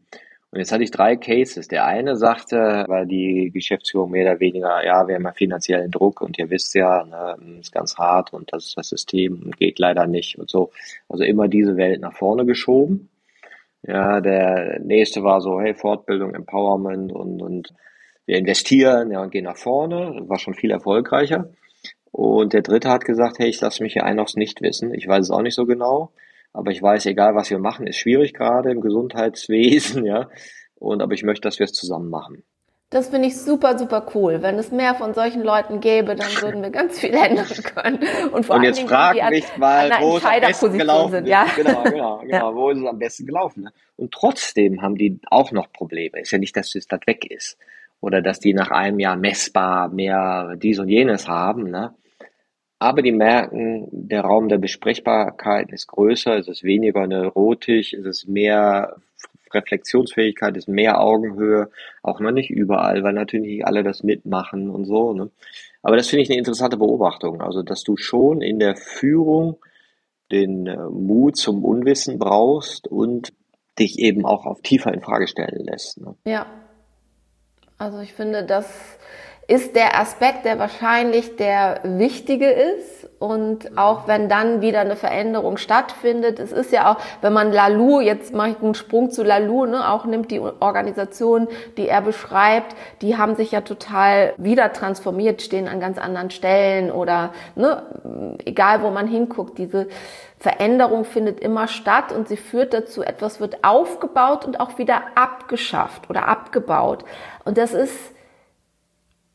[0.56, 1.68] Und jetzt hatte ich drei Cases.
[1.68, 6.22] Der eine sagte, weil die Geschäftsführung mehr oder weniger, ja, wir haben ja finanziellen Druck
[6.22, 10.08] und ihr wisst ja, ne, ist ganz hart und das ist das System geht leider
[10.08, 10.72] nicht und so.
[11.10, 13.10] Also immer diese Welt nach vorne geschoben.
[13.84, 17.74] Ja, der nächste war so, hey, Fortbildung, Empowerment und, und
[18.26, 20.24] wir investieren ja, und gehen nach vorne.
[20.30, 21.50] War schon viel erfolgreicher.
[22.14, 24.94] Und der dritte hat gesagt, hey, ich lasse mich hier ein aufs Nichtwissen.
[24.94, 26.14] Ich weiß es auch nicht so genau.
[26.56, 30.30] Aber ich weiß, egal was wir machen, ist schwierig gerade im Gesundheitswesen, ja.
[30.76, 32.44] Und aber ich möchte, dass wir es zusammen machen.
[32.92, 34.42] Das finde ich super, super cool.
[34.42, 38.00] Wenn es mehr von solchen Leuten gäbe, dann würden wir ganz viel ändern können.
[38.32, 41.46] Und, vor und jetzt frag mich mal, wo es am besten gelaufen sind, ja.
[41.56, 42.52] Genau, genau, genau.
[42.52, 42.56] Ja.
[42.56, 43.64] Wo ist es am besten gelaufen?
[43.64, 43.74] Ne?
[43.98, 46.22] Und trotzdem haben die auch noch Probleme.
[46.22, 47.58] Ist ja nicht, dass das weg ist.
[48.00, 51.70] Oder dass die nach einem Jahr messbar mehr dies und jenes haben.
[51.70, 51.94] Ne?
[52.80, 58.28] Aber die merken, der Raum der Besprechbarkeit ist größer, es ist weniger neurotisch, es ist
[58.28, 58.98] mehr
[59.54, 61.70] Reflexionsfähigkeit, es ist mehr Augenhöhe,
[62.04, 65.14] auch noch nicht überall, weil natürlich nicht alle das mitmachen und so.
[65.14, 65.32] Ne?
[65.82, 67.42] Aber das finde ich eine interessante Beobachtung.
[67.42, 69.58] Also, dass du schon in der Führung
[70.32, 73.34] den äh, Mut zum Unwissen brauchst und
[73.80, 76.00] dich eben auch auf tiefer in Frage stellen lässt.
[76.00, 76.16] Ne?
[76.26, 76.48] Ja.
[77.78, 78.98] Also ich finde, das
[79.48, 83.08] ist der Aspekt, der wahrscheinlich der wichtige ist.
[83.20, 88.00] Und auch wenn dann wieder eine Veränderung stattfindet, es ist ja auch, wenn man Lalou,
[88.00, 92.76] jetzt mache ich einen Sprung zu Lalou, ne, auch nimmt die Organisation, die er beschreibt,
[93.02, 97.84] die haben sich ja total wieder transformiert, stehen an ganz anderen Stellen oder ne,
[98.46, 99.88] egal wo man hinguckt, diese
[100.38, 106.10] Veränderung findet immer statt und sie führt dazu, etwas wird aufgebaut und auch wieder abgeschafft
[106.10, 107.06] oder abgebaut.
[107.46, 108.15] Und das ist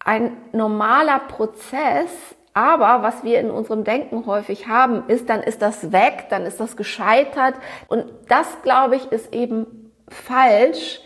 [0.05, 2.11] ein normaler Prozess,
[2.53, 6.59] aber was wir in unserem Denken häufig haben, ist, dann ist das weg, dann ist
[6.59, 7.55] das gescheitert.
[7.87, 11.01] Und das, glaube ich, ist eben falsch.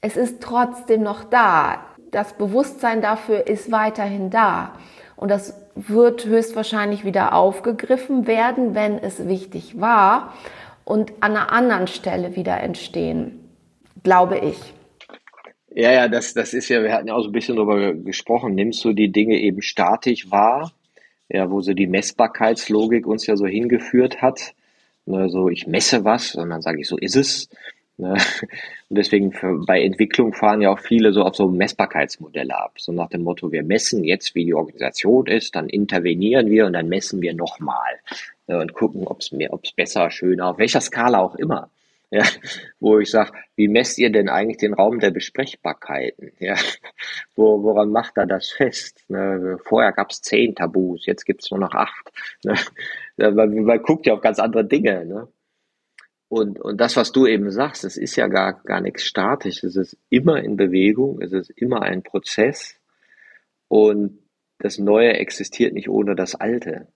[0.00, 1.80] Es ist trotzdem noch da.
[2.10, 4.72] Das Bewusstsein dafür ist weiterhin da.
[5.16, 10.32] Und das wird höchstwahrscheinlich wieder aufgegriffen werden, wenn es wichtig war
[10.84, 13.50] und an einer anderen Stelle wieder entstehen,
[14.02, 14.75] glaube ich.
[15.78, 18.54] Ja, ja, das, das ist ja, wir hatten ja auch so ein bisschen darüber gesprochen.
[18.54, 20.72] Nimmst du die Dinge eben statisch wahr?
[21.28, 24.54] Ja, wo so die Messbarkeitslogik uns ja so hingeführt hat.
[25.04, 27.50] Ne, so, ich messe was dann sage ich, so ist es.
[27.98, 28.12] Ne?
[28.88, 32.76] Und deswegen für, bei Entwicklung fahren ja auch viele so auf so Messbarkeitsmodelle ab.
[32.78, 36.72] So nach dem Motto, wir messen jetzt, wie die Organisation ist, dann intervenieren wir und
[36.72, 38.00] dann messen wir nochmal.
[38.46, 41.68] Ne, und gucken, ob es mehr, ob es besser, schöner, auf welcher Skala auch immer
[42.10, 42.24] ja,
[42.80, 46.32] wo ich sage, wie messt ihr denn eigentlich den Raum der Besprechbarkeiten?
[46.38, 46.56] Ja,
[47.34, 49.04] wo, woran macht er das fest?
[49.08, 49.58] Ne?
[49.64, 52.12] Vorher gab es zehn Tabus, jetzt gibt es nur noch acht.
[52.44, 52.54] Ne?
[53.32, 55.06] Man, man guckt ja auf ganz andere Dinge.
[55.06, 55.28] Ne?
[56.28, 59.76] Und, und das, was du eben sagst, es ist ja gar, gar nichts statisch, es
[59.76, 62.78] ist immer in Bewegung, es ist immer ein Prozess
[63.68, 64.18] und
[64.58, 66.88] das Neue existiert nicht ohne das Alte.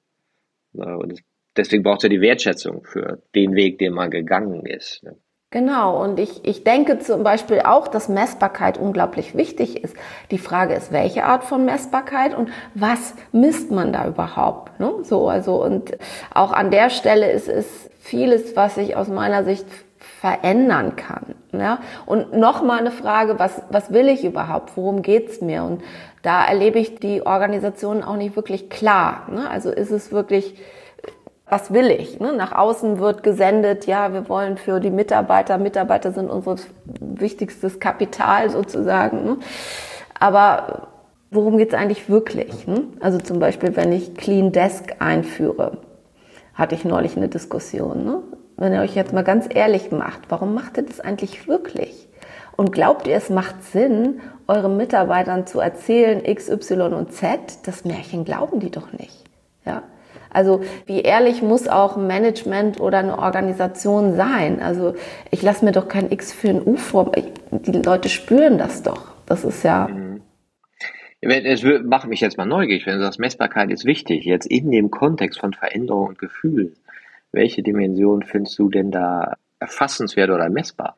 [0.73, 0.99] Ne?
[0.99, 1.23] Und es
[1.57, 5.03] deswegen braucht ja die Wertschätzung für den Weg, den man gegangen ist.
[5.03, 5.17] Ne?
[5.53, 9.97] Genau, und ich, ich denke zum Beispiel auch, dass Messbarkeit unglaublich wichtig ist.
[10.31, 14.79] Die Frage ist, welche Art von Messbarkeit und was misst man da überhaupt?
[14.79, 14.93] Ne?
[15.03, 15.99] So, also, und
[16.33, 19.67] auch an der Stelle ist es vieles, was sich aus meiner Sicht
[19.99, 21.35] verändern kann.
[21.53, 21.81] Ja?
[22.07, 24.77] Und nochmal eine Frage, was, was will ich überhaupt?
[24.77, 25.65] Worum geht's mir?
[25.65, 25.83] Und
[26.23, 29.27] da erlebe ich die Organisation auch nicht wirklich klar.
[29.29, 29.51] Ne?
[29.51, 30.55] Also ist es wirklich
[31.51, 32.21] was will ich?
[32.21, 32.33] Ne?
[32.33, 36.57] Nach außen wird gesendet, ja, wir wollen für die Mitarbeiter, Mitarbeiter sind unser
[37.01, 39.25] wichtigstes Kapital sozusagen.
[39.25, 39.37] Ne?
[40.19, 40.89] Aber
[41.31, 42.67] worum geht es eigentlich wirklich?
[42.67, 42.85] Ne?
[43.01, 45.79] Also zum Beispiel, wenn ich Clean Desk einführe,
[46.55, 48.05] hatte ich neulich eine Diskussion.
[48.05, 48.23] Ne?
[48.57, 52.09] Wenn ihr euch jetzt mal ganz ehrlich macht, warum macht ihr das eigentlich wirklich?
[52.57, 57.41] Und glaubt ihr, es macht Sinn, euren Mitarbeitern zu erzählen, X, Y und Z?
[57.67, 59.25] Das Märchen glauben die doch nicht.
[59.65, 59.83] Ja?
[60.31, 64.61] Also wie ehrlich muss auch ein Management oder eine Organisation sein?
[64.63, 64.95] Also
[65.31, 67.13] ich lasse mir doch kein X für ein U vor.
[67.51, 69.13] Die Leute spüren das doch.
[69.27, 69.89] Das ist ja.
[69.89, 70.23] Mhm.
[71.23, 74.91] Es macht mich jetzt mal neugierig, wenn du sagst, Messbarkeit ist wichtig, jetzt in dem
[74.91, 76.75] Kontext von Veränderung und Gefühl.
[77.31, 80.97] Welche Dimension findest du denn da erfassenswert oder messbar?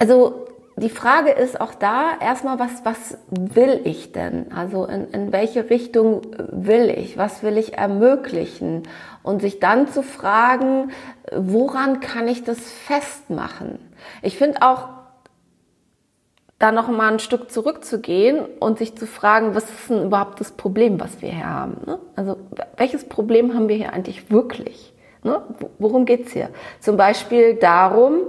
[0.00, 0.46] Also
[0.76, 4.52] die Frage ist auch da erstmal, was, was will ich denn?
[4.52, 7.18] Also in, in welche Richtung will ich?
[7.18, 8.84] Was will ich ermöglichen?
[9.22, 10.90] Und sich dann zu fragen,
[11.34, 13.78] woran kann ich das festmachen?
[14.22, 14.88] Ich finde auch,
[16.62, 20.52] da noch mal ein Stück zurückzugehen und sich zu fragen, was ist denn überhaupt das
[20.52, 21.78] Problem, was wir hier haben?
[21.86, 21.98] Ne?
[22.14, 22.36] Also
[22.76, 24.94] welches Problem haben wir hier eigentlich wirklich?
[25.24, 25.42] Ne?
[25.80, 26.50] Worum geht's hier?
[26.78, 28.26] Zum Beispiel darum,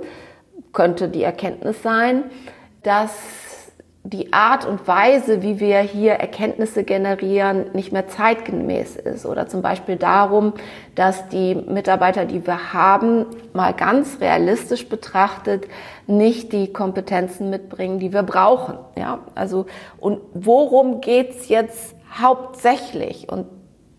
[0.74, 2.26] könnte die Erkenntnis sein,
[2.82, 3.12] dass
[4.06, 9.26] die Art und Weise, wie wir hier Erkenntnisse generieren, nicht mehr zeitgemäß ist.
[9.26, 10.54] Oder zum Beispiel darum,
[10.94, 15.68] dass die Mitarbeiter, die wir haben, mal ganz realistisch betrachtet,
[16.06, 18.78] nicht die Kompetenzen mitbringen, die wir brauchen.
[18.98, 19.68] Ja, also,
[20.00, 23.30] und worum geht's jetzt hauptsächlich?
[23.32, 23.48] Und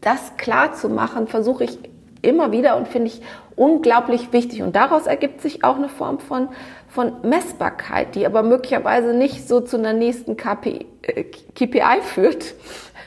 [0.02, 1.78] das klar zu machen, versuche ich
[2.24, 3.20] immer wieder und finde ich
[3.56, 4.62] unglaublich wichtig.
[4.62, 6.48] Und daraus ergibt sich auch eine Form von,
[6.88, 12.54] von Messbarkeit, die aber möglicherweise nicht so zu einer nächsten KPI, äh, KPI führt,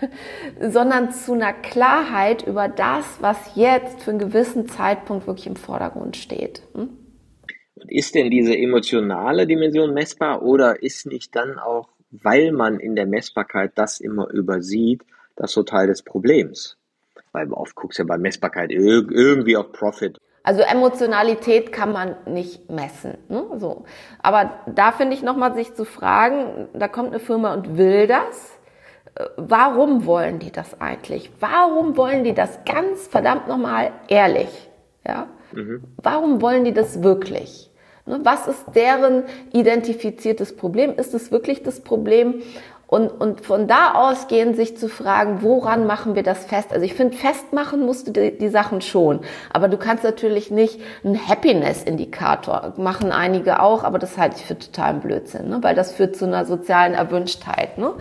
[0.61, 6.17] sondern zu einer Klarheit über das, was jetzt für einen gewissen Zeitpunkt wirklich im Vordergrund
[6.17, 6.61] steht.
[6.73, 6.89] Hm?
[7.87, 13.05] Ist denn diese emotionale Dimension messbar oder ist nicht dann auch, weil man in der
[13.05, 15.03] Messbarkeit das immer übersieht,
[15.35, 16.77] das so Teil des Problems?
[17.37, 20.17] Weil oft guckst du ja bei Messbarkeit irgendwie auf Profit
[20.47, 23.17] also Emotionalität kann man nicht messen.
[23.27, 23.43] Ne?
[23.57, 23.83] So.
[24.23, 28.57] Aber da finde ich nochmal sich zu fragen, da kommt eine Firma und will das.
[29.15, 31.31] Äh, warum wollen die das eigentlich?
[31.41, 34.69] Warum wollen die das ganz verdammt nochmal ehrlich?
[35.05, 35.27] Ja?
[35.51, 35.83] Mhm.
[35.97, 37.69] Warum wollen die das wirklich?
[38.05, 38.21] Ne?
[38.23, 40.95] Was ist deren identifiziertes Problem?
[40.95, 42.35] Ist es wirklich das Problem?
[42.87, 46.71] Und, und von da ausgehend sich zu fragen, woran machen wir das fest?
[46.71, 49.19] Also ich finde, festmachen musst du die, die, Sachen schon.
[49.51, 54.57] Aber du kannst natürlich nicht einen Happiness-Indikator machen, einige auch, aber das halte ich für
[54.57, 55.59] totalen Blödsinn, ne?
[55.61, 57.77] weil das führt zu einer sozialen Erwünschtheit.
[57.77, 57.93] Ne?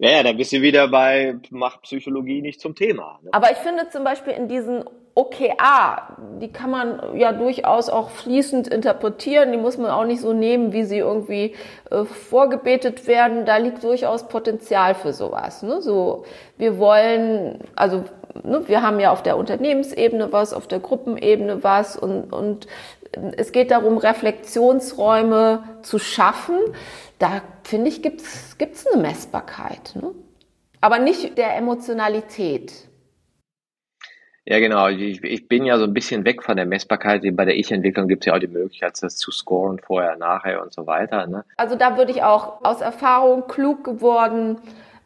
[0.00, 3.18] Ja, ja, da bist du wieder bei, macht Psychologie nicht zum Thema.
[3.20, 3.30] Ne?
[3.32, 4.84] Aber ich finde zum Beispiel in diesen
[5.18, 10.32] OKA, die kann man ja durchaus auch fließend interpretieren, die muss man auch nicht so
[10.32, 11.56] nehmen, wie sie irgendwie
[11.90, 13.44] äh, vorgebetet werden.
[13.44, 15.64] Da liegt durchaus Potenzial für sowas.
[15.64, 15.82] Ne?
[15.82, 16.24] So,
[16.56, 18.04] wir wollen, also
[18.44, 22.68] ne, wir haben ja auf der Unternehmensebene was, auf der Gruppenebene was und, und
[23.36, 26.58] es geht darum, Reflexionsräume zu schaffen.
[27.18, 29.96] Da finde ich, gibt's gibt's eine Messbarkeit.
[29.96, 30.12] Ne?
[30.80, 32.87] Aber nicht der Emotionalität.
[34.50, 34.88] Ja, genau.
[34.88, 37.22] Ich, ich bin ja so ein bisschen weg von der Messbarkeit.
[37.36, 40.72] Bei der Ich-Entwicklung gibt es ja auch die Möglichkeit, das zu scoren, vorher, nachher und
[40.72, 41.26] so weiter.
[41.26, 41.44] Ne?
[41.58, 44.56] Also da würde ich auch aus Erfahrung klug geworden,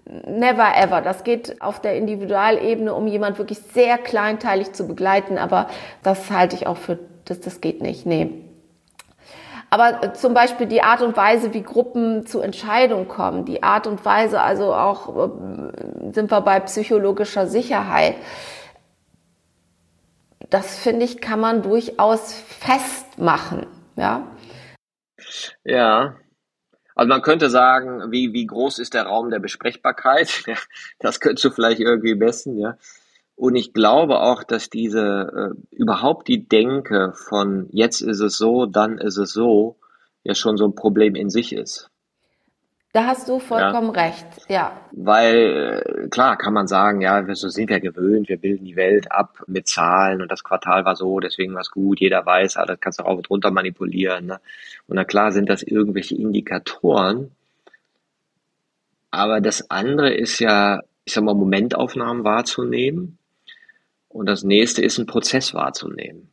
[0.05, 1.01] never ever.
[1.01, 5.67] Das geht auf der Individualebene, um jemand wirklich sehr kleinteilig zu begleiten, aber
[6.05, 8.07] das halte ich auch für, das, das geht nicht.
[8.07, 8.31] Nee.
[9.71, 14.05] Aber zum Beispiel die Art und Weise, wie Gruppen zu Entscheidungen kommen, die Art und
[14.05, 18.15] Weise, also auch äh, sind wir bei psychologischer Sicherheit
[20.53, 24.27] das finde ich, kann man durchaus festmachen, ja.
[25.65, 26.17] Ja.
[26.95, 30.45] Also man könnte sagen, wie, wie groß ist der Raum der Besprechbarkeit?
[30.99, 32.77] Das könntest du vielleicht irgendwie messen, ja.
[33.35, 38.67] Und ich glaube auch, dass diese äh, überhaupt die Denke von jetzt ist es so,
[38.67, 39.79] dann ist es so,
[40.23, 41.91] ja schon so ein Problem in sich ist.
[42.93, 44.03] Da hast du vollkommen ja.
[44.03, 44.81] recht, ja.
[44.93, 49.11] Weil äh, klar kann man sagen, ja, so sind wir gewöhnt, wir bilden die Welt
[49.11, 52.67] ab mit Zahlen und das Quartal war so, deswegen war es gut, jeder weiß, ah,
[52.67, 54.27] das kannst du rauf und runter manipulieren.
[54.27, 54.41] Ne?
[54.89, 57.31] Und na klar sind das irgendwelche Indikatoren,
[59.11, 63.17] aber das andere ist ja, ich sag mal, Momentaufnahmen wahrzunehmen
[64.11, 66.29] und das nächste ist, einen Prozess wahrzunehmen.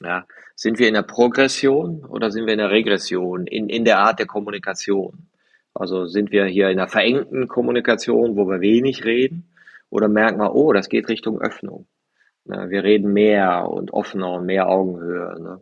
[0.00, 0.24] Ja,
[0.56, 4.18] sind wir in der Progression oder sind wir in der Regression in, in der Art
[4.18, 5.26] der Kommunikation?
[5.74, 9.50] Also sind wir hier in einer verengten Kommunikation, wo wir wenig reden,
[9.90, 11.86] oder merken wir, oh, das geht Richtung Öffnung.
[12.44, 15.40] Wir reden mehr und offener und mehr Augenhöhe.
[15.40, 15.60] Ne?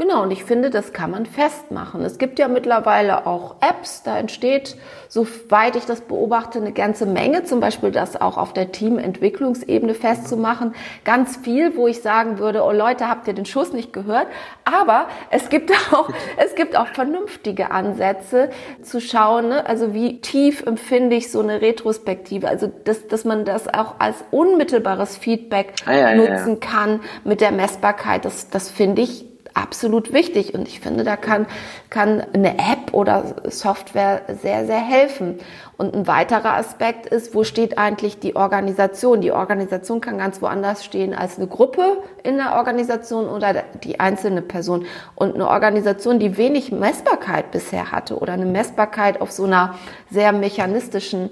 [0.00, 2.02] Genau, und ich finde, das kann man festmachen.
[2.02, 4.76] Es gibt ja mittlerweile auch Apps, da entsteht,
[5.08, 10.74] soweit ich das beobachte, eine ganze Menge, zum Beispiel das auch auf der Teamentwicklungsebene festzumachen.
[11.04, 14.26] Ganz viel, wo ich sagen würde, oh Leute, habt ihr den Schuss nicht gehört?
[14.64, 18.48] Aber es gibt auch, es gibt auch vernünftige Ansätze
[18.80, 19.66] zu schauen, ne?
[19.66, 24.16] also wie tief empfinde ich so eine Retrospektive, also dass, dass man das auch als
[24.30, 26.54] unmittelbares Feedback ah, ja, nutzen ja, ja.
[26.54, 29.29] kann mit der Messbarkeit, das, das finde ich
[29.60, 31.46] absolut wichtig und ich finde, da kann,
[31.88, 35.38] kann eine App oder Software sehr, sehr helfen.
[35.76, 39.20] Und ein weiterer Aspekt ist, wo steht eigentlich die Organisation?
[39.20, 44.42] Die Organisation kann ganz woanders stehen als eine Gruppe in der Organisation oder die einzelne
[44.42, 44.84] Person.
[45.14, 49.74] Und eine Organisation, die wenig Messbarkeit bisher hatte oder eine Messbarkeit auf so einer
[50.10, 51.30] sehr mechanistischen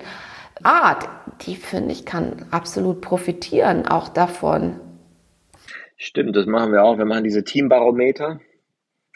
[0.63, 1.09] Art,
[1.43, 4.81] die finde ich kann absolut profitieren auch davon.
[6.01, 6.97] Stimmt, das machen wir auch.
[6.97, 8.41] Wir machen diese Teambarometer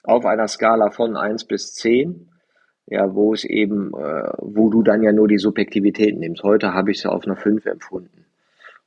[0.03, 2.28] auf einer Skala von 1 bis 10.
[2.87, 6.43] Ja, wo es eben, äh, wo du dann ja nur die Subjektivität nimmst.
[6.43, 8.26] Heute habe ich es auf einer 5 empfunden.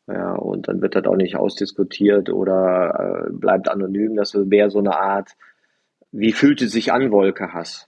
[0.07, 4.17] Ja, und dann wird das auch nicht ausdiskutiert oder äh, bleibt anonym.
[4.17, 5.31] Das wäre so eine Art,
[6.11, 7.87] wie fühlt es sich an, Wolke Hass?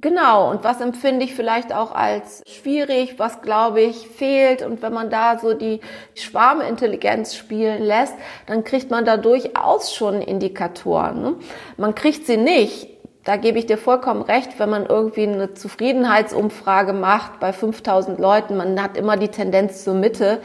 [0.00, 4.62] Genau, und was empfinde ich vielleicht auch als schwierig, was glaube ich fehlt.
[4.62, 5.80] Und wenn man da so die
[6.14, 8.14] Schwarmintelligenz spielen lässt,
[8.46, 11.22] dann kriegt man da durchaus schon Indikatoren.
[11.22, 11.34] Ne?
[11.76, 12.88] Man kriegt sie nicht,
[13.24, 18.56] da gebe ich dir vollkommen recht, wenn man irgendwie eine Zufriedenheitsumfrage macht bei 5000 Leuten,
[18.56, 20.40] man hat immer die Tendenz zur Mitte.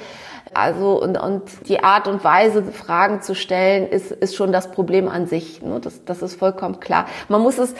[0.53, 5.09] Also und, und die Art und Weise, Fragen zu stellen, ist, ist schon das Problem
[5.09, 5.61] an sich.
[5.61, 5.79] Ne?
[5.79, 7.05] Das, das ist vollkommen klar.
[7.27, 7.73] Man muss es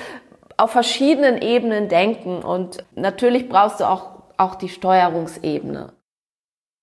[0.58, 5.94] auf verschiedenen Ebenen denken und natürlich brauchst du auch, auch die Steuerungsebene.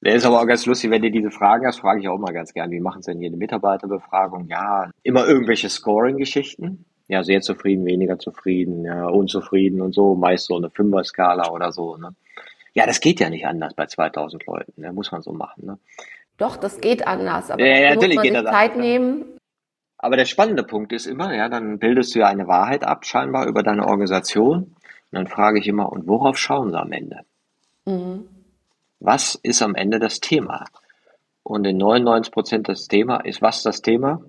[0.01, 2.33] Das ist aber auch ganz lustig, wenn du diese Fragen hast, frage ich auch mal
[2.33, 4.49] ganz gern, wie machen Sie denn hier eine Mitarbeiterbefragung?
[4.49, 6.85] Ja, immer irgendwelche Scoring-Geschichten.
[7.09, 11.97] Ja, sehr zufrieden, weniger zufrieden, ja, unzufrieden und so, meist so eine Fünfer-Skala oder so.
[11.97, 12.15] Ne?
[12.75, 14.93] Ja, das geht ja nicht anders bei 2000 Leuten, ne?
[14.93, 15.67] muss man so machen.
[15.67, 15.79] Ne?
[16.39, 19.25] Doch, das geht anders, aber ja, ja, muss man sich Zeit nehmen,
[20.05, 23.47] aber der spannende Punkt ist immer, ja, dann bildest du ja eine Wahrheit ab, scheinbar
[23.47, 24.65] über deine Organisation.
[24.65, 24.77] Und
[25.11, 27.21] dann frage ich immer, und worauf schauen sie am Ende?
[27.87, 28.29] Mhm.
[29.01, 30.67] Was ist am Ende das Thema?
[31.43, 34.21] Und in 99 Prozent das Thema ist was das Thema?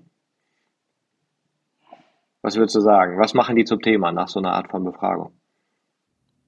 [2.40, 3.18] Was würdest du sagen?
[3.18, 5.32] Was machen die zum Thema nach so einer Art von Befragung?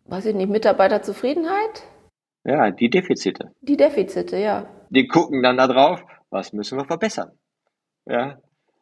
[0.07, 1.83] Weiß ich nicht, Mitarbeiterzufriedenheit?
[2.45, 3.53] Ja, die Defizite.
[3.61, 4.67] Die Defizite, ja.
[4.89, 6.01] Die gucken dann da drauf,
[6.31, 7.33] was müssen wir verbessern?
[8.07, 8.39] Ja,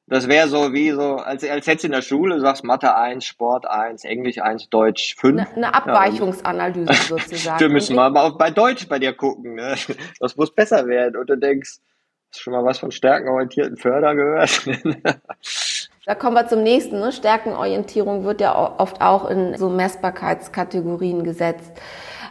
[0.09, 3.25] das wäre so wie so, als, als hättest du in der Schule, sagst Mathe 1,
[3.25, 5.41] Sport 1, Englisch 1, Deutsch 5.
[5.41, 7.61] Eine, eine Abweichungsanalyse ja, sozusagen.
[7.61, 9.57] Wir müssen mal auch bei Deutsch bei dir gucken.
[9.57, 9.75] Ne?
[10.21, 11.17] Das muss besser werden.
[11.17, 11.79] Und du denkst,
[12.31, 14.67] hast du schon mal was von stärkenorientierten Förder gehört?
[16.09, 17.01] Da kommen wir zum nächsten.
[17.01, 17.11] Ne?
[17.11, 21.73] Stärkenorientierung wird ja oft auch in so Messbarkeitskategorien gesetzt.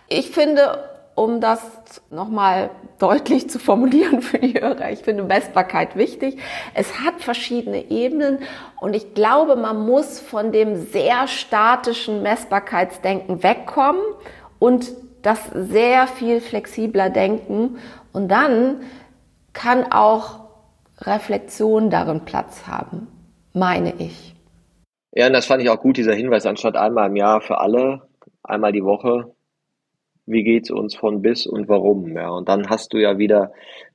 [0.08, 1.62] Ich finde, um das
[2.10, 4.92] nochmal deutlich zu formulieren für die Hörer.
[4.92, 6.38] Ich finde Messbarkeit wichtig.
[6.74, 8.40] Es hat verschiedene Ebenen
[8.80, 14.04] und ich glaube, man muss von dem sehr statischen Messbarkeitsdenken wegkommen
[14.60, 14.92] und
[15.22, 17.78] das sehr viel flexibler denken
[18.14, 18.82] und dann
[19.54, 20.42] kann auch
[21.02, 23.08] Reflexion darin Platz haben,
[23.54, 24.36] meine ich.
[25.14, 28.08] Ja, und das fand ich auch gut, dieser Hinweis, anstatt einmal im Jahr für alle,
[28.44, 29.35] einmal die Woche,
[30.26, 32.16] wie geht's uns von bis und warum.
[32.16, 32.30] Ja.
[32.30, 33.52] Und dann hast du ja wieder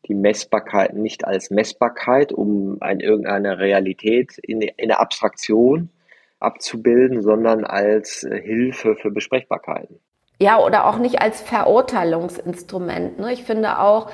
[0.07, 5.91] die Messbarkeit nicht als Messbarkeit, um ein, irgendeine Realität in, in der Abstraktion
[6.39, 10.01] abzubilden, sondern als äh, Hilfe für Besprechbarkeiten.
[10.41, 13.19] Ja, oder auch nicht als Verurteilungsinstrument.
[13.19, 13.33] Ne?
[13.33, 14.11] Ich finde auch,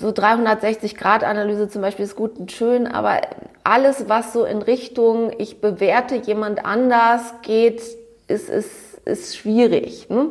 [0.00, 3.20] so 360-Grad-Analyse zum Beispiel ist gut und schön, aber
[3.62, 7.80] alles, was so in Richtung, ich bewerte jemand anders geht,
[8.26, 10.08] ist, ist, ist schwierig.
[10.08, 10.30] Ne?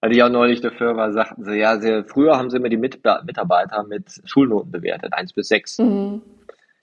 [0.00, 2.76] Hatte ich auch neulich der Firma, sagten sie, ja, sie, früher haben sie immer die
[2.76, 5.78] Mitarbeiter mit Schulnoten bewertet, eins bis sechs.
[5.78, 6.22] Mhm.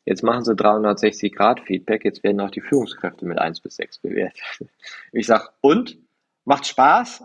[0.03, 3.97] Jetzt machen sie 360 Grad Feedback, jetzt werden auch die Führungskräfte mit eins bis sechs
[3.97, 4.69] bewertet.
[5.13, 5.97] Ich sag, und?
[6.47, 7.23] Macht Spaß?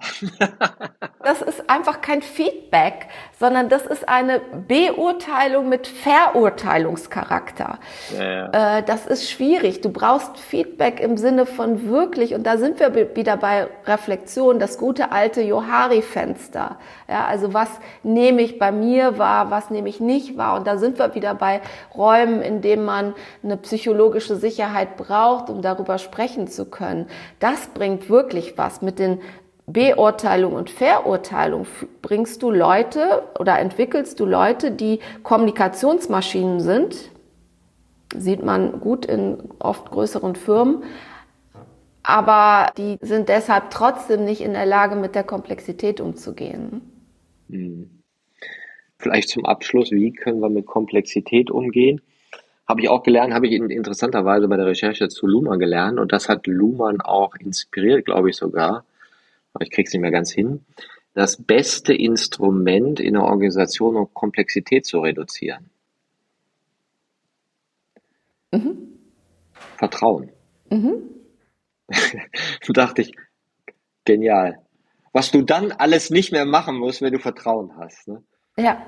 [1.23, 3.09] das ist einfach kein Feedback,
[3.39, 7.79] sondern das ist eine Beurteilung mit Verurteilungscharakter.
[8.17, 8.79] Ja, ja.
[8.79, 9.83] Äh, das ist schwierig.
[9.83, 14.79] Du brauchst Feedback im Sinne von wirklich, und da sind wir wieder bei Reflexion, das
[14.79, 16.79] gute alte Johari-Fenster.
[17.07, 17.69] Ja, also was
[18.03, 20.57] nehme ich bei mir wahr, was nehme ich nicht wahr?
[20.57, 21.61] Und da sind wir wieder bei
[21.95, 23.13] Räumen, in denen man
[23.43, 27.07] eine psychologische Sicherheit braucht, um darüber sprechen zu können.
[27.39, 29.21] Das bringt wirklich was mit den in
[29.73, 31.67] Beurteilung und Verurteilung
[32.03, 37.11] bringst du Leute oder entwickelst du Leute, die Kommunikationsmaschinen sind.
[38.17, 40.83] Sieht man gut in oft größeren Firmen.
[42.03, 46.81] Aber die sind deshalb trotzdem nicht in der Lage, mit der Komplexität umzugehen.
[47.49, 47.91] Hm.
[48.99, 52.01] Vielleicht zum Abschluss, wie können wir mit Komplexität umgehen?
[52.67, 56.29] Habe ich auch gelernt, habe ich interessanterweise bei der Recherche zu Luhmann gelernt und das
[56.29, 58.85] hat Luhmann auch inspiriert, glaube ich sogar
[59.59, 60.65] ich krieg's nicht mehr ganz hin,
[61.15, 65.71] das beste Instrument in der Organisation, um Komplexität zu reduzieren.
[68.53, 68.99] Mhm.
[69.77, 70.31] Vertrauen.
[70.71, 71.11] Mhm.
[72.69, 73.13] dachte ich,
[74.05, 74.61] genial.
[75.13, 78.07] Was du dann alles nicht mehr machen musst, wenn du Vertrauen hast.
[78.07, 78.23] Ne?
[78.57, 78.87] Ja,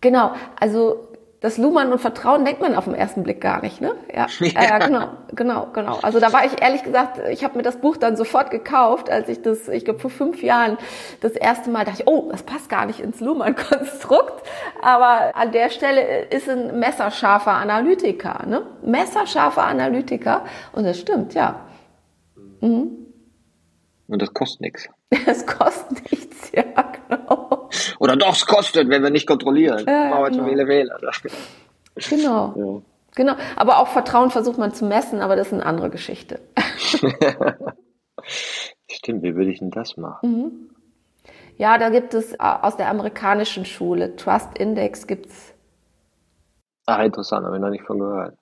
[0.00, 0.34] genau.
[0.56, 1.11] Also
[1.42, 3.94] das Luhmann und Vertrauen denkt man auf den ersten Blick gar nicht, ne?
[4.14, 4.62] Ja, ja.
[4.62, 5.98] ja genau, genau, genau.
[6.00, 9.28] Also da war ich ehrlich gesagt, ich habe mir das Buch dann sofort gekauft, als
[9.28, 10.78] ich das, ich glaube vor fünf Jahren
[11.20, 14.46] das erste Mal dachte ich, oh, das passt gar nicht ins Luhmann-Konstrukt.
[14.80, 18.62] Aber an der Stelle ist ein messerscharfer Analytiker, ne?
[18.82, 20.44] Messerscharfer Analytiker.
[20.72, 21.60] Und das stimmt, ja.
[22.60, 22.98] Mhm.
[24.06, 24.88] Und das kostet nichts.
[25.26, 26.62] Es kostet nichts, ja,
[27.16, 27.68] genau.
[27.98, 29.84] Oder doch, es kostet, wenn wir nicht kontrollieren.
[29.86, 30.44] Ja, wir genau.
[30.44, 30.98] viele Wähler.
[32.08, 32.54] Genau.
[32.56, 32.82] Ja.
[33.14, 33.34] Genau.
[33.56, 36.40] Aber auch Vertrauen versucht man zu messen, aber das ist eine andere Geschichte.
[38.90, 40.30] Stimmt, wie würde ich denn das machen?
[40.30, 40.70] Mhm.
[41.56, 45.54] Ja, da gibt es äh, aus der amerikanischen Schule, Trust Index gibt's.
[46.86, 48.36] Ah, interessant, habe ich noch nicht von gehört.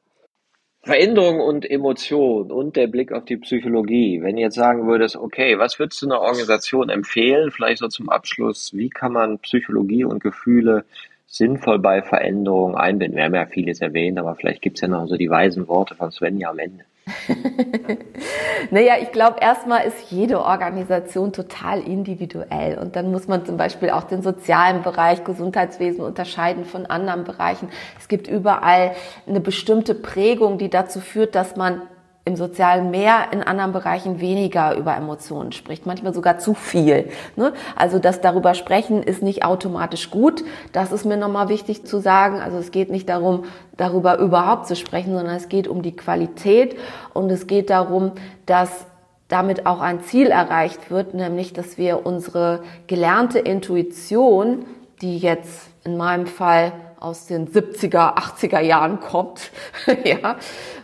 [0.83, 4.23] Veränderung und Emotion und der Blick auf die Psychologie.
[4.23, 7.51] Wenn du jetzt sagen würdest, okay, was würdest du einer Organisation empfehlen?
[7.51, 10.87] Vielleicht so zum Abschluss, wie kann man Psychologie und Gefühle
[11.27, 13.17] sinnvoll bei Veränderungen einbinden?
[13.17, 15.95] Wir haben ja vieles erwähnt, aber vielleicht gibt es ja noch so die weisen Worte
[15.97, 16.85] von Svenja am Ende.
[18.71, 22.79] naja, ich glaube, erstmal ist jede Organisation total individuell.
[22.79, 27.69] Und dann muss man zum Beispiel auch den sozialen Bereich, Gesundheitswesen unterscheiden von anderen Bereichen.
[27.99, 28.93] Es gibt überall
[29.27, 31.83] eine bestimmte Prägung, die dazu führt, dass man
[32.25, 37.11] im Sozialen mehr, in anderen Bereichen weniger über Emotionen spricht, manchmal sogar zu viel.
[37.37, 37.53] Ne?
[37.77, 40.45] Also das darüber sprechen ist nicht automatisch gut.
[40.73, 42.41] Das ist mir nochmal wichtig zu sagen.
[42.41, 43.45] Also es geht nicht darum,
[43.77, 46.77] darüber überhaupt zu sprechen, sondern es geht um die Qualität
[47.15, 48.13] und es geht darum,
[48.45, 48.87] dass
[49.29, 54.67] damit auch ein Ziel erreicht wird, nämlich dass wir unsere gelernte Intuition,
[55.01, 59.51] die jetzt in meinem Fall aus den 70er, 80er Jahren kommt,
[60.05, 60.37] ja,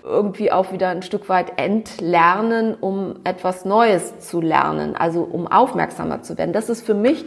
[0.03, 6.23] irgendwie auch wieder ein Stück weit entlernen, um etwas Neues zu lernen, also um aufmerksamer
[6.23, 6.55] zu werden.
[6.55, 7.27] Das ist für mich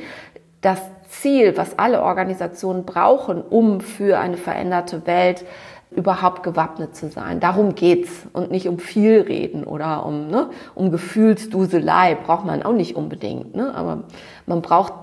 [0.62, 5.46] das Ziel, was alle Organisationen brauchen, um für eine veränderte Welt
[5.92, 7.40] überhaupt gewappnet zu sein.
[7.40, 12.74] Darum geht's und nicht um viel reden oder um ne, um Gefühlsduselei braucht man auch
[12.74, 13.56] nicht unbedingt.
[13.56, 13.74] Ne?
[13.74, 14.04] Aber
[14.46, 14.94] man braucht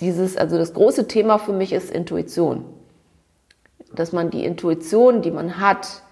[0.00, 2.64] dieses, also das große Thema für mich ist Intuition
[3.92, 6.02] dass man die Intuition, die man hat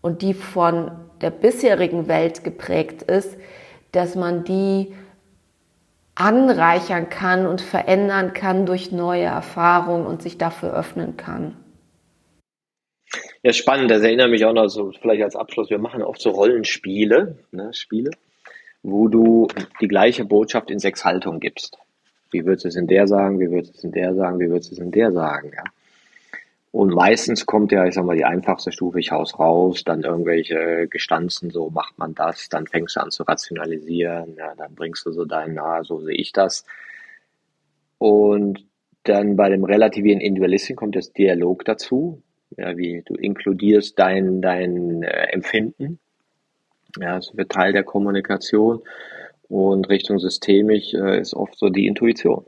[0.00, 0.90] und die von
[1.20, 3.36] der bisherigen Welt geprägt ist,
[3.92, 4.92] dass man die
[6.14, 11.56] anreichern kann und verändern kann durch neue Erfahrungen und sich dafür öffnen kann.
[13.42, 13.90] Ja, spannend.
[13.90, 15.70] Das erinnert mich auch noch so, vielleicht als Abschluss.
[15.70, 18.10] Wir machen oft so Rollenspiele, ne, Spiele,
[18.82, 19.48] wo du
[19.80, 21.76] die gleiche Botschaft in sechs Haltungen gibst.
[22.30, 23.38] Wie würdest du es in der sagen?
[23.38, 24.40] Wie würdest du es in der sagen?
[24.40, 25.52] Wie würdest du es in der sagen?
[25.54, 25.64] Ja.
[26.74, 30.88] Und meistens kommt ja, ich sag mal, die einfachste Stufe, ich haus raus, dann irgendwelche
[30.88, 35.12] Gestanzen, so macht man das, dann fängst du an zu rationalisieren, ja, dann bringst du
[35.12, 36.64] so dein, na, so sehe ich das.
[37.98, 38.66] Und
[39.04, 42.20] dann bei dem relativieren Individualisten kommt das Dialog dazu,
[42.56, 46.00] ja, wie du inkludierst dein, dein äh, Empfinden,
[46.98, 48.82] ja, das wird Teil der Kommunikation
[49.48, 52.44] und Richtung systemisch äh, ist oft so die Intuition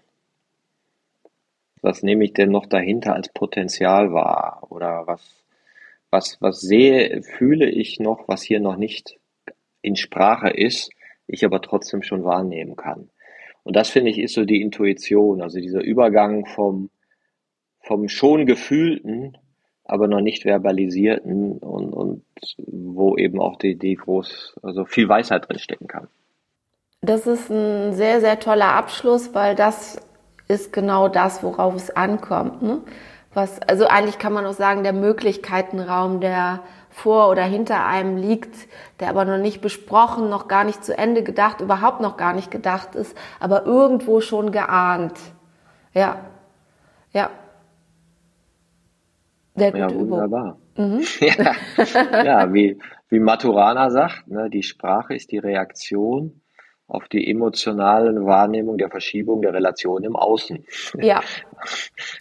[1.87, 4.66] was nehme ich denn noch dahinter als Potenzial wahr?
[4.70, 5.45] Oder was,
[6.11, 9.20] was, was sehe, fühle ich noch, was hier noch nicht
[9.82, 10.91] in Sprache ist,
[11.28, 13.09] ich aber trotzdem schon wahrnehmen kann.
[13.62, 16.91] Und das finde ich ist so die Intuition, also dieser Übergang vom,
[17.80, 19.39] vom schon gefühlten,
[19.84, 22.24] aber noch nicht verbalisierten und, und
[22.66, 26.09] wo eben auch die, die groß, also viel Weisheit drin stecken kann.
[27.01, 30.01] Das ist ein sehr, sehr toller Abschluss, weil das
[30.49, 32.62] ist genau das, worauf es ankommt.
[32.62, 32.80] Ne?
[33.34, 38.57] Was, also eigentlich kann man auch sagen, der Möglichkeitenraum, der vor oder hinter einem liegt,
[39.01, 42.51] der aber noch nicht besprochen, noch gar nicht zu Ende gedacht, überhaupt noch gar nicht
[42.51, 45.18] gedacht ist, aber irgendwo schon geahnt.
[45.92, 46.20] Ja,
[47.12, 47.28] ja.
[49.55, 50.59] Sehr gute ja, wunderbar.
[50.76, 51.03] Mhm.
[51.20, 52.78] ja, ja, wie,
[53.09, 56.40] wie Maturana sagt, ne, die Sprache ist die Reaktion
[56.89, 60.64] auf die emotionale Wahrnehmung der Verschiebung der Relation im Außen.
[60.99, 61.20] Ja.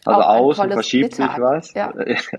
[0.05, 1.31] Also außen verschiebt Zitat.
[1.31, 1.93] sich was ja.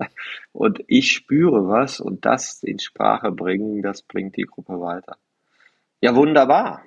[0.53, 5.17] und ich spüre was und das in Sprache bringen, das bringt die Gruppe weiter.
[6.01, 6.81] Ja, wunderbar.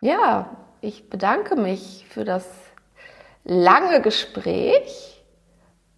[0.00, 2.48] Ja, ich bedanke mich für das
[3.44, 5.13] lange Gespräch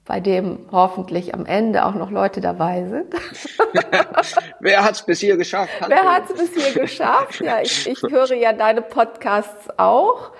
[0.07, 3.15] bei dem hoffentlich am Ende auch noch Leute dabei sind.
[4.61, 5.73] Wer hat es bis hier geschafft?
[5.87, 7.41] Wer hat es bis hier geschafft?
[7.41, 10.31] Ja, ich, ich höre ja deine Podcasts auch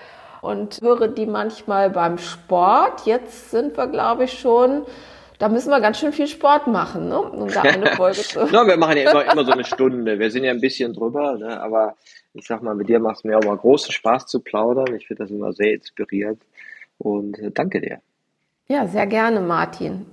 [0.41, 3.05] und höre die manchmal beim Sport.
[3.05, 4.85] Jetzt sind wir, glaube ich, schon
[5.39, 7.21] da müssen wir ganz schön viel Sport machen, ne?
[7.21, 8.39] um da eine Folge zu.
[8.45, 10.17] no, wir machen ja immer, immer so eine Stunde.
[10.17, 11.61] Wir sind ja ein bisschen drüber, ne?
[11.61, 11.95] aber
[12.33, 14.95] ich sag mal, mit dir macht es mir auch mal großen Spaß zu plaudern.
[14.95, 16.39] Ich finde das immer sehr inspiriert
[16.97, 18.01] und äh, danke dir.
[18.69, 20.05] Ja, sehr gerne, Martin.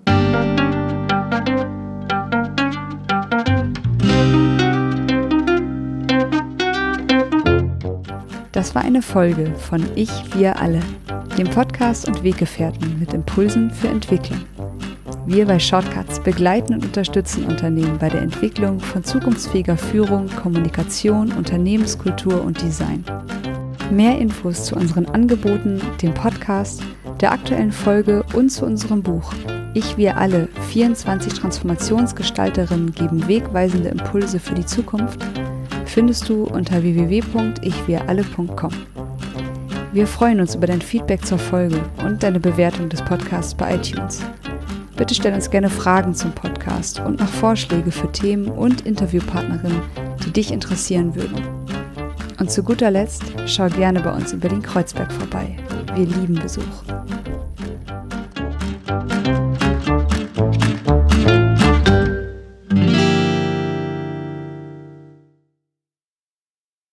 [8.52, 10.78] Das war eine Folge von Ich, wir alle,
[11.36, 14.44] dem Podcast und Weggefährten mit Impulsen für Entwicklung.
[15.26, 22.44] Wir bei Shortcuts begleiten und unterstützen Unternehmen bei der Entwicklung von zukunftsfähiger Führung, Kommunikation, Unternehmenskultur
[22.44, 23.04] und Design.
[23.90, 26.82] Mehr Infos zu unseren Angeboten, dem Podcast,
[27.20, 29.32] der aktuellen Folge und zu unserem Buch
[29.74, 35.20] Ich, wir alle, 24 Transformationsgestalterinnen geben wegweisende Impulse für die Zukunft
[35.94, 38.72] findest du unter www.ichwiralle.com.
[39.92, 44.20] Wir freuen uns über dein Feedback zur Folge und deine Bewertung des Podcasts bei iTunes.
[44.96, 49.82] Bitte stell uns gerne Fragen zum Podcast und noch Vorschläge für Themen und Interviewpartnerinnen,
[50.24, 51.63] die dich interessieren würden.
[52.38, 55.56] Und zu guter Letzt schau gerne bei uns über den Kreuzberg vorbei.
[55.94, 56.62] Wir lieben Besuch.